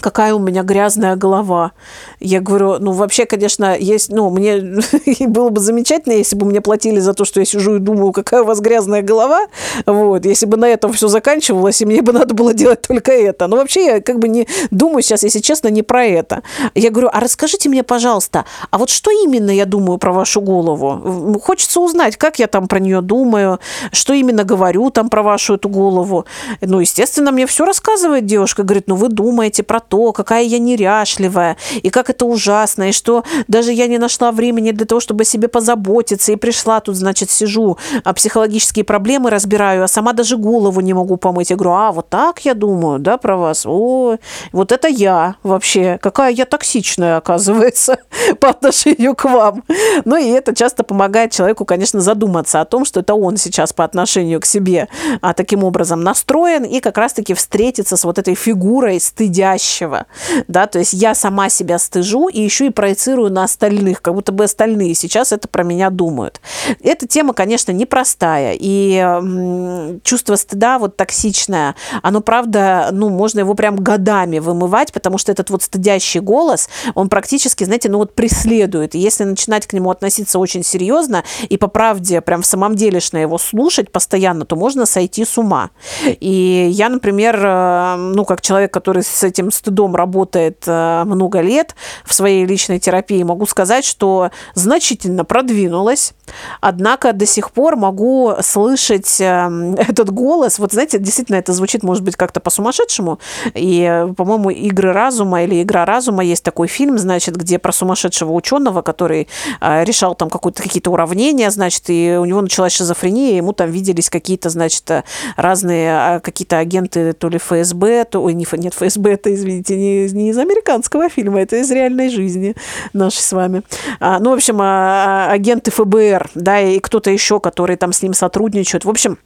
какая 0.00 0.34
у 0.34 0.38
меня 0.38 0.62
грязная 0.62 1.16
голова. 1.16 1.72
Я 2.20 2.40
говорю, 2.40 2.78
ну, 2.78 2.92
вообще, 2.92 3.26
конечно, 3.26 3.76
есть, 3.78 4.10
ну, 4.10 4.30
мне 4.30 4.80
было 5.26 5.50
бы 5.50 5.60
замечательно, 5.60 6.14
если 6.14 6.36
бы 6.36 6.46
мне 6.46 6.60
платили 6.60 7.00
за 7.00 7.14
то, 7.14 7.24
что 7.24 7.40
я 7.40 7.46
сижу 7.46 7.76
и 7.76 7.78
думаю, 7.78 8.12
какая 8.12 8.42
у 8.42 8.44
вас 8.44 8.60
грязная 8.60 9.02
голова, 9.02 9.46
вот, 9.86 10.24
если 10.24 10.46
бы 10.46 10.56
на 10.56 10.68
этом 10.68 10.92
все 10.92 11.08
заканчивалось, 11.08 11.80
и 11.82 11.86
мне 11.86 12.02
бы 12.02 12.12
надо 12.12 12.34
было 12.34 12.54
делать 12.54 12.82
только 12.82 13.12
это. 13.12 13.46
Но 13.46 13.56
вообще 13.56 13.84
я 13.84 14.00
как 14.00 14.18
бы 14.18 14.28
не 14.28 14.48
думаю 14.70 15.02
сейчас, 15.02 15.22
если 15.22 15.40
честно, 15.40 15.68
не 15.68 15.82
про 15.82 16.04
это. 16.04 16.42
Я 16.74 16.90
говорю, 16.90 17.10
а 17.12 17.20
расскажите 17.20 17.68
мне, 17.68 17.82
пожалуйста, 17.82 18.44
а 18.70 18.78
вот 18.78 18.90
что 18.90 19.10
именно 19.10 19.50
я 19.50 19.66
думаю 19.66 19.98
про 19.98 20.12
вашу 20.12 20.40
голову? 20.40 21.38
Хочется 21.42 21.80
узнать, 21.80 22.16
как 22.16 22.38
я 22.38 22.46
там 22.46 22.68
про 22.68 22.78
нее 22.78 23.00
думаю, 23.00 23.60
что 23.92 24.12
именно 24.12 24.44
говорю 24.44 24.90
там 24.90 25.10
про 25.10 25.22
вашу 25.22 25.54
эту 25.54 25.68
голову. 25.68 26.24
Ну, 26.60 26.80
естественно, 26.80 27.32
мне 27.32 27.46
все 27.46 27.64
рассказывает 27.64 28.26
девушка, 28.26 28.62
говорит, 28.62 28.84
ну, 28.86 28.94
вы 28.94 29.08
думаете 29.08 29.62
про 29.62 29.81
то, 29.88 30.12
какая 30.12 30.44
я 30.44 30.58
неряшливая, 30.58 31.56
и 31.82 31.90
как 31.90 32.10
это 32.10 32.24
ужасно, 32.24 32.88
и 32.88 32.92
что 32.92 33.24
даже 33.48 33.72
я 33.72 33.86
не 33.86 33.98
нашла 33.98 34.32
времени 34.32 34.70
для 34.70 34.86
того, 34.86 35.00
чтобы 35.00 35.22
о 35.22 35.24
себе 35.24 35.48
позаботиться, 35.48 36.32
и 36.32 36.36
пришла 36.36 36.80
тут, 36.80 36.96
значит, 36.96 37.30
сижу, 37.30 37.76
а 38.04 38.12
психологические 38.12 38.84
проблемы 38.84 39.30
разбираю, 39.30 39.84
а 39.84 39.88
сама 39.88 40.12
даже 40.12 40.36
голову 40.36 40.80
не 40.80 40.94
могу 40.94 41.16
помыть. 41.16 41.50
Я 41.50 41.56
говорю, 41.56 41.76
а, 41.76 41.92
вот 41.92 42.08
так 42.08 42.44
я 42.44 42.54
думаю, 42.54 42.98
да, 42.98 43.18
про 43.18 43.36
вас? 43.36 43.66
Ой, 43.66 44.18
вот 44.52 44.72
это 44.72 44.88
я 44.88 45.36
вообще, 45.42 45.98
какая 46.00 46.32
я 46.32 46.46
токсичная, 46.46 47.16
оказывается, 47.16 47.98
по 48.40 48.50
отношению 48.50 49.14
к 49.14 49.24
вам. 49.24 49.64
Ну, 50.04 50.16
и 50.16 50.28
это 50.28 50.54
часто 50.54 50.84
помогает 50.84 51.32
человеку, 51.32 51.64
конечно, 51.64 52.00
задуматься 52.00 52.60
о 52.60 52.64
том, 52.64 52.84
что 52.84 53.00
это 53.00 53.14
он 53.14 53.36
сейчас 53.36 53.72
по 53.72 53.84
отношению 53.84 54.40
к 54.40 54.46
себе 54.46 54.88
а, 55.20 55.34
таким 55.34 55.64
образом 55.64 56.02
настроен, 56.02 56.64
и 56.64 56.80
как 56.80 56.98
раз-таки 56.98 57.34
встретиться 57.34 57.96
с 57.96 58.04
вот 58.04 58.18
этой 58.18 58.34
фигурой 58.34 59.00
стыдящей 59.00 59.62
настоящего, 59.62 60.06
да, 60.48 60.66
то 60.66 60.78
есть 60.78 60.92
я 60.92 61.14
сама 61.14 61.48
себя 61.48 61.78
стыжу 61.78 62.28
и 62.28 62.40
еще 62.40 62.66
и 62.66 62.70
проецирую 62.70 63.30
на 63.30 63.44
остальных, 63.44 64.02
как 64.02 64.14
будто 64.14 64.32
бы 64.32 64.44
остальные 64.44 64.94
сейчас 64.94 65.32
это 65.32 65.48
про 65.48 65.64
меня 65.64 65.90
думают. 65.90 66.40
Эта 66.82 67.06
тема, 67.06 67.32
конечно, 67.32 67.72
непростая, 67.72 68.56
и 68.58 70.00
чувство 70.02 70.36
стыда 70.36 70.78
вот 70.78 70.96
токсичное, 70.96 71.74
оно, 72.02 72.20
правда, 72.20 72.88
ну, 72.92 73.08
можно 73.08 73.40
его 73.40 73.54
прям 73.54 73.76
годами 73.76 74.38
вымывать, 74.38 74.92
потому 74.92 75.18
что 75.18 75.32
этот 75.32 75.50
вот 75.50 75.62
стыдящий 75.62 76.20
голос, 76.20 76.68
он 76.94 77.08
практически, 77.08 77.64
знаете, 77.64 77.88
ну 77.88 77.98
вот 77.98 78.11
преследует. 78.14 78.94
Если 78.94 79.24
начинать 79.24 79.66
к 79.66 79.72
нему 79.72 79.90
относиться 79.90 80.38
очень 80.38 80.62
серьезно 80.62 81.24
и 81.48 81.56
по 81.56 81.68
правде 81.68 82.20
прям 82.20 82.42
в 82.42 82.46
самом 82.46 82.74
делешно 82.74 83.18
его 83.18 83.38
слушать 83.38 83.90
постоянно, 83.90 84.44
то 84.44 84.56
можно 84.56 84.86
сойти 84.86 85.24
с 85.24 85.38
ума. 85.38 85.70
И 86.04 86.68
я, 86.70 86.88
например, 86.88 87.40
э, 87.42 87.96
ну, 87.96 88.24
как 88.24 88.40
человек, 88.40 88.72
который 88.72 89.02
с 89.02 89.22
этим 89.22 89.50
стыдом 89.50 89.94
работает 89.94 90.64
э, 90.66 91.04
много 91.04 91.40
лет 91.40 91.74
в 92.04 92.14
своей 92.14 92.44
личной 92.44 92.78
терапии, 92.78 93.22
могу 93.22 93.46
сказать, 93.46 93.84
что 93.84 94.30
значительно 94.54 95.24
продвинулась. 95.24 96.14
Однако 96.60 97.12
до 97.12 97.26
сих 97.26 97.50
пор 97.50 97.76
могу 97.76 98.34
слышать 98.40 99.20
эм, 99.20 99.74
этот 99.78 100.10
голос. 100.10 100.58
Вот 100.58 100.72
знаете, 100.72 100.98
действительно, 100.98 101.36
это 101.36 101.52
звучит, 101.52 101.82
может 101.82 102.02
быть, 102.02 102.16
как-то 102.16 102.40
по-сумасшедшему. 102.40 103.18
И, 103.54 104.06
по-моему, 104.16 104.50
«Игры 104.50 104.92
разума» 104.92 105.44
или 105.44 105.62
«Игра 105.62 105.84
разума» 105.84 106.24
есть 106.24 106.44
такой 106.44 106.68
фильм, 106.68 106.98
значит, 106.98 107.36
где 107.36 107.58
про 107.58 107.72
сумасшедшего 107.72 108.32
ученого, 108.32 108.82
который 108.82 109.28
э, 109.60 109.84
решал 109.84 110.14
там 110.14 110.30
какие-то 110.30 110.90
уравнения, 110.90 111.50
значит, 111.50 111.84
и 111.88 112.16
у 112.18 112.24
него 112.24 112.40
началась 112.40 112.72
шизофрения, 112.72 113.36
ему 113.36 113.52
там 113.52 113.70
виделись 113.70 114.10
какие-то, 114.10 114.48
значит, 114.50 114.90
разные 115.36 115.92
а, 115.92 116.20
какие-то 116.20 116.58
агенты 116.58 117.12
то 117.12 117.28
ли 117.28 117.38
ФСБ, 117.38 118.04
то... 118.04 118.22
Ой, 118.22 118.34
не, 118.34 118.46
нет, 118.52 118.74
ФСБ, 118.74 119.12
это, 119.12 119.34
извините, 119.34 119.76
не, 119.76 120.08
не 120.10 120.30
из 120.30 120.38
американского 120.38 121.08
фильма, 121.08 121.40
это 121.40 121.56
из 121.56 121.70
реальной 121.70 122.08
жизни 122.08 122.54
нашей 122.92 123.20
с 123.20 123.32
вами. 123.32 123.62
А, 124.00 124.18
ну, 124.18 124.30
в 124.30 124.34
общем, 124.34 124.58
а, 124.60 125.28
агенты 125.30 125.70
ФБР, 125.70 126.21
да, 126.34 126.60
и 126.60 126.80
кто-то 126.80 127.10
еще, 127.10 127.40
который 127.40 127.76
там 127.76 127.92
с 127.92 128.02
ним 128.02 128.14
сотрудничают. 128.14 128.84
В 128.84 128.90
общем, 128.90 129.18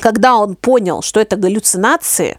когда 0.00 0.36
он 0.36 0.56
понял, 0.56 1.02
что 1.02 1.20
это 1.20 1.36
галлюцинации, 1.36 2.38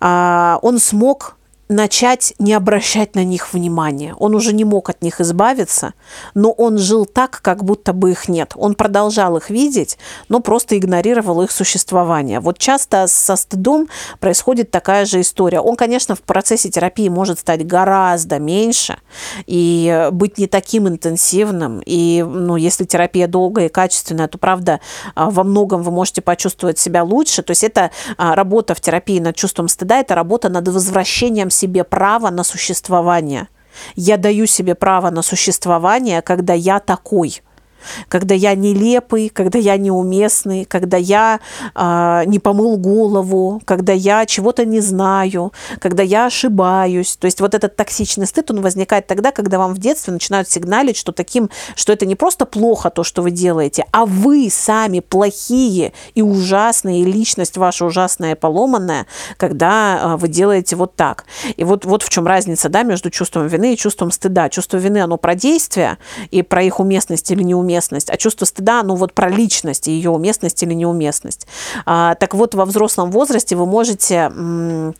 он 0.00 0.78
смог 0.78 1.37
начать 1.68 2.34
не 2.38 2.54
обращать 2.54 3.14
на 3.14 3.24
них 3.24 3.52
внимания. 3.52 4.14
Он 4.18 4.34
уже 4.34 4.52
не 4.54 4.64
мог 4.64 4.88
от 4.88 5.02
них 5.02 5.20
избавиться, 5.20 5.94
но 6.34 6.50
он 6.50 6.78
жил 6.78 7.04
так, 7.04 7.40
как 7.42 7.62
будто 7.62 7.92
бы 7.92 8.10
их 8.10 8.28
нет. 8.28 8.52
Он 8.56 8.74
продолжал 8.74 9.36
их 9.36 9.50
видеть, 9.50 9.98
но 10.28 10.40
просто 10.40 10.78
игнорировал 10.78 11.42
их 11.42 11.50
существование. 11.50 12.40
Вот 12.40 12.58
часто 12.58 13.06
со 13.06 13.36
стыдом 13.36 13.88
происходит 14.18 14.70
такая 14.70 15.04
же 15.04 15.20
история. 15.20 15.60
Он, 15.60 15.76
конечно, 15.76 16.14
в 16.14 16.22
процессе 16.22 16.70
терапии 16.70 17.08
может 17.08 17.38
стать 17.38 17.66
гораздо 17.66 18.38
меньше 18.38 18.98
и 19.46 20.08
быть 20.12 20.38
не 20.38 20.46
таким 20.46 20.88
интенсивным. 20.88 21.82
И 21.84 22.24
ну, 22.26 22.56
если 22.56 22.84
терапия 22.84 23.28
долгая 23.28 23.66
и 23.66 23.68
качественная, 23.68 24.28
то, 24.28 24.38
правда, 24.38 24.80
а, 25.14 25.30
во 25.30 25.44
многом 25.44 25.82
вы 25.82 25.90
можете 25.90 26.22
почувствовать 26.22 26.78
себя 26.78 27.04
лучше. 27.04 27.42
То 27.42 27.50
есть 27.50 27.64
это 27.64 27.90
а, 28.16 28.34
работа 28.34 28.74
в 28.74 28.80
терапии 28.80 29.18
над 29.20 29.36
чувством 29.36 29.68
стыда, 29.68 30.00
это 30.00 30.14
работа 30.14 30.48
над 30.48 30.66
возвращением 30.68 31.50
себе 31.58 31.84
право 31.84 32.30
на 32.30 32.44
существование. 32.44 33.48
Я 33.96 34.16
даю 34.16 34.46
себе 34.46 34.74
право 34.74 35.10
на 35.10 35.22
существование, 35.22 36.22
когда 36.22 36.54
я 36.54 36.78
такой– 36.80 37.42
когда 38.08 38.34
я 38.34 38.54
нелепый, 38.54 39.28
когда 39.28 39.58
я 39.58 39.76
неуместный, 39.76 40.64
когда 40.64 40.96
я 40.96 41.40
э, 41.74 42.22
не 42.26 42.38
помыл 42.38 42.76
голову, 42.76 43.60
когда 43.64 43.92
я 43.92 44.26
чего-то 44.26 44.64
не 44.64 44.80
знаю, 44.80 45.52
когда 45.80 46.02
я 46.02 46.26
ошибаюсь. 46.26 47.16
То 47.16 47.26
есть 47.26 47.40
вот 47.40 47.54
этот 47.54 47.76
токсичный 47.76 48.26
стыд, 48.26 48.50
он 48.50 48.60
возникает 48.60 49.06
тогда, 49.06 49.30
когда 49.32 49.58
вам 49.58 49.74
в 49.74 49.78
детстве 49.78 50.12
начинают 50.12 50.50
сигналить, 50.50 50.96
что 50.96 51.12
таким, 51.12 51.50
что 51.74 51.92
это 51.92 52.06
не 52.06 52.14
просто 52.14 52.46
плохо 52.46 52.90
то, 52.90 53.04
что 53.04 53.22
вы 53.22 53.30
делаете, 53.30 53.84
а 53.92 54.06
вы 54.06 54.48
сами 54.50 55.00
плохие 55.00 55.92
и 56.14 56.22
ужасные, 56.22 57.02
и 57.02 57.04
личность 57.04 57.56
ваша 57.56 57.84
ужасная 57.84 58.32
и 58.32 58.34
поломанная, 58.34 59.06
когда 59.36 60.00
э, 60.00 60.16
вы 60.16 60.28
делаете 60.28 60.76
вот 60.76 60.94
так. 60.96 61.24
И 61.56 61.64
вот, 61.64 61.84
вот 61.84 62.02
в 62.02 62.08
чем 62.08 62.26
разница 62.26 62.68
да, 62.68 62.82
между 62.82 63.10
чувством 63.10 63.46
вины 63.46 63.74
и 63.74 63.76
чувством 63.76 64.10
стыда. 64.10 64.48
Чувство 64.48 64.78
вины, 64.78 64.98
оно 64.98 65.16
про 65.16 65.34
действия 65.34 65.98
и 66.30 66.42
про 66.42 66.62
их 66.62 66.80
уместность 66.80 67.30
или 67.30 67.42
неуместность 67.42 67.67
уместность, 67.68 68.08
а 68.10 68.16
чувство 68.16 68.46
стыда, 68.46 68.82
ну 68.82 68.94
вот 68.94 69.12
про 69.12 69.28
личность, 69.28 69.88
ее 69.88 70.10
уместность 70.10 70.62
или 70.62 70.72
неуместность. 70.72 71.46
А, 71.84 72.14
так 72.14 72.34
вот, 72.34 72.54
во 72.54 72.64
взрослом 72.64 73.10
возрасте 73.10 73.56
вы 73.56 73.66
можете 73.66 74.14
м, 74.14 74.94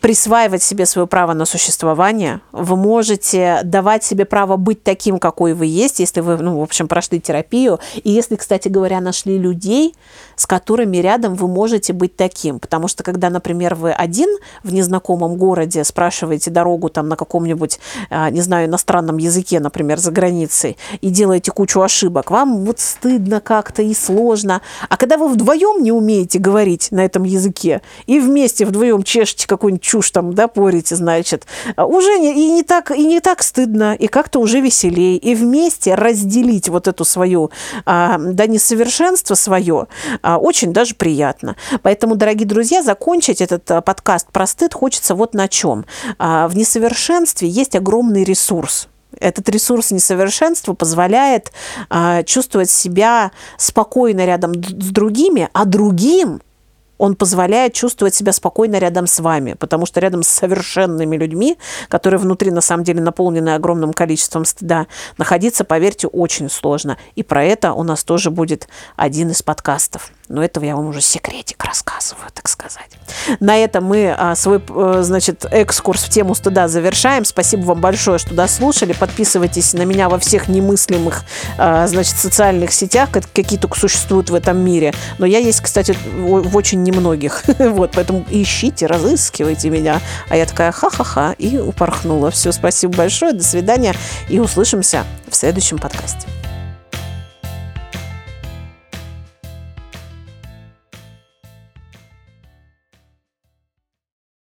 присваивать 0.00 0.62
себе 0.62 0.86
свое 0.86 1.06
право 1.08 1.32
на 1.32 1.44
существование, 1.44 2.40
вы 2.52 2.76
можете 2.76 3.60
давать 3.64 4.04
себе 4.04 4.24
право 4.24 4.56
быть 4.56 4.84
таким, 4.84 5.18
какой 5.18 5.54
вы 5.54 5.66
есть, 5.66 5.98
если 5.98 6.20
вы, 6.20 6.36
ну, 6.36 6.58
в 6.58 6.62
общем, 6.62 6.86
прошли 6.86 7.20
терапию, 7.20 7.80
и 8.04 8.10
если, 8.10 8.36
кстати 8.36 8.68
говоря, 8.68 9.00
нашли 9.00 9.38
людей, 9.38 9.94
с 10.36 10.46
которыми 10.46 10.98
рядом 10.98 11.34
вы 11.34 11.48
можете 11.48 11.92
быть 11.92 12.16
таким. 12.16 12.58
Потому 12.58 12.88
что, 12.88 13.02
когда, 13.02 13.30
например, 13.30 13.74
вы 13.74 13.92
один 13.92 14.28
в 14.62 14.72
незнакомом 14.72 15.36
городе 15.36 15.84
спрашиваете 15.84 16.50
дорогу 16.50 16.88
там 16.88 17.08
на 17.08 17.16
каком-нибудь, 17.16 17.80
а, 18.10 18.30
не 18.30 18.40
знаю, 18.40 18.66
иностранном 18.66 19.18
языке, 19.18 19.60
например, 19.60 19.98
за 19.98 20.10
границей, 20.10 20.76
и 21.00 21.10
делаете 21.10 21.50
кучу 21.50 21.80
ошибок, 21.80 22.11
вам 22.30 22.64
вот 22.64 22.80
стыдно 22.80 23.40
как-то 23.40 23.82
и 23.82 23.94
сложно. 23.94 24.60
А 24.88 24.96
когда 24.96 25.16
вы 25.16 25.28
вдвоем 25.28 25.82
не 25.82 25.92
умеете 25.92 26.38
говорить 26.38 26.88
на 26.90 27.04
этом 27.04 27.24
языке, 27.24 27.82
и 28.06 28.20
вместе 28.20 28.66
вдвоем 28.66 29.02
чешете 29.02 29.46
какую-нибудь 29.46 29.82
чушь 29.82 30.10
там, 30.10 30.34
да, 30.34 30.48
порите, 30.48 30.96
значит, 30.96 31.46
уже 31.76 32.18
не, 32.18 32.32
и, 32.32 32.50
не 32.50 32.62
так, 32.62 32.90
и 32.90 33.04
не 33.04 33.20
так 33.20 33.42
стыдно, 33.42 33.94
и 33.94 34.06
как-то 34.06 34.38
уже 34.40 34.60
веселее. 34.60 35.16
И 35.16 35.34
вместе 35.34 35.94
разделить 35.94 36.68
вот 36.68 36.88
эту 36.88 37.04
свою, 37.04 37.50
а, 37.86 38.18
да, 38.18 38.46
несовершенство 38.46 39.34
свое, 39.34 39.86
а, 40.22 40.38
очень 40.38 40.72
даже 40.72 40.94
приятно. 40.94 41.56
Поэтому, 41.82 42.16
дорогие 42.16 42.46
друзья, 42.46 42.82
закончить 42.82 43.40
этот 43.40 43.70
а, 43.70 43.80
подкаст 43.80 44.28
про 44.30 44.46
стыд 44.46 44.74
хочется 44.74 45.14
вот 45.14 45.34
на 45.34 45.48
чем. 45.48 45.84
А, 46.18 46.48
в 46.48 46.56
несовершенстве 46.56 47.48
есть 47.48 47.76
огромный 47.76 48.24
ресурс. 48.24 48.88
Этот 49.20 49.48
ресурс 49.48 49.90
несовершенства 49.90 50.74
позволяет 50.74 51.52
чувствовать 52.24 52.70
себя 52.70 53.32
спокойно 53.58 54.24
рядом 54.24 54.54
с 54.54 54.90
другими, 54.90 55.48
а 55.52 55.64
другим 55.64 56.40
он 57.02 57.16
позволяет 57.16 57.74
чувствовать 57.74 58.14
себя 58.14 58.32
спокойно 58.32 58.78
рядом 58.78 59.08
с 59.08 59.18
вами, 59.18 59.54
потому 59.54 59.86
что 59.86 59.98
рядом 59.98 60.22
с 60.22 60.28
совершенными 60.28 61.16
людьми, 61.16 61.58
которые 61.88 62.20
внутри 62.20 62.52
на 62.52 62.60
самом 62.60 62.84
деле 62.84 63.00
наполнены 63.00 63.56
огромным 63.56 63.92
количеством 63.92 64.44
стыда, 64.44 64.86
находиться, 65.18 65.64
поверьте, 65.64 66.06
очень 66.06 66.48
сложно. 66.48 66.96
И 67.16 67.24
про 67.24 67.42
это 67.42 67.72
у 67.72 67.82
нас 67.82 68.04
тоже 68.04 68.30
будет 68.30 68.68
один 68.94 69.30
из 69.30 69.42
подкастов. 69.42 70.12
Но 70.28 70.44
этого 70.44 70.64
я 70.64 70.76
вам 70.76 70.86
уже 70.86 71.00
секретик 71.00 71.62
рассказываю, 71.64 72.26
так 72.32 72.48
сказать. 72.48 72.90
На 73.40 73.56
этом 73.56 73.84
мы 73.84 74.14
а, 74.16 74.36
свой, 74.36 74.62
э, 74.66 75.00
значит, 75.02 75.44
экскурс 75.50 76.04
в 76.04 76.08
тему 76.08 76.36
стыда 76.36 76.68
завершаем. 76.68 77.24
Спасибо 77.24 77.64
вам 77.64 77.80
большое, 77.80 78.18
что 78.18 78.32
дослушали. 78.32 78.92
Подписывайтесь 78.92 79.74
на 79.74 79.82
меня 79.82 80.08
во 80.08 80.20
всех 80.20 80.48
немыслимых, 80.48 81.24
а, 81.58 81.86
значит, 81.88 82.16
социальных 82.16 82.72
сетях, 82.72 83.10
какие 83.10 83.58
только 83.58 83.78
существуют 83.78 84.30
в 84.30 84.34
этом 84.34 84.58
мире. 84.58 84.94
Но 85.18 85.26
я 85.26 85.38
есть, 85.38 85.60
кстати, 85.60 85.96
в 86.16 86.56
очень 86.56 86.82
немногих. 86.92 87.44
Вот, 87.72 87.92
поэтому 87.94 88.24
ищите, 88.30 88.86
разыскивайте 88.86 89.70
меня. 89.70 90.00
А 90.28 90.36
я 90.36 90.46
такая 90.46 90.72
ха-ха-ха 90.72 91.34
и 91.38 91.58
упорхнула. 91.58 92.30
Все, 92.30 92.52
спасибо 92.52 92.96
большое, 92.96 93.32
до 93.32 93.42
свидания 93.42 93.94
и 94.28 94.38
услышимся 94.38 95.04
в 95.28 95.34
следующем 95.34 95.78
подкасте. 95.78 96.26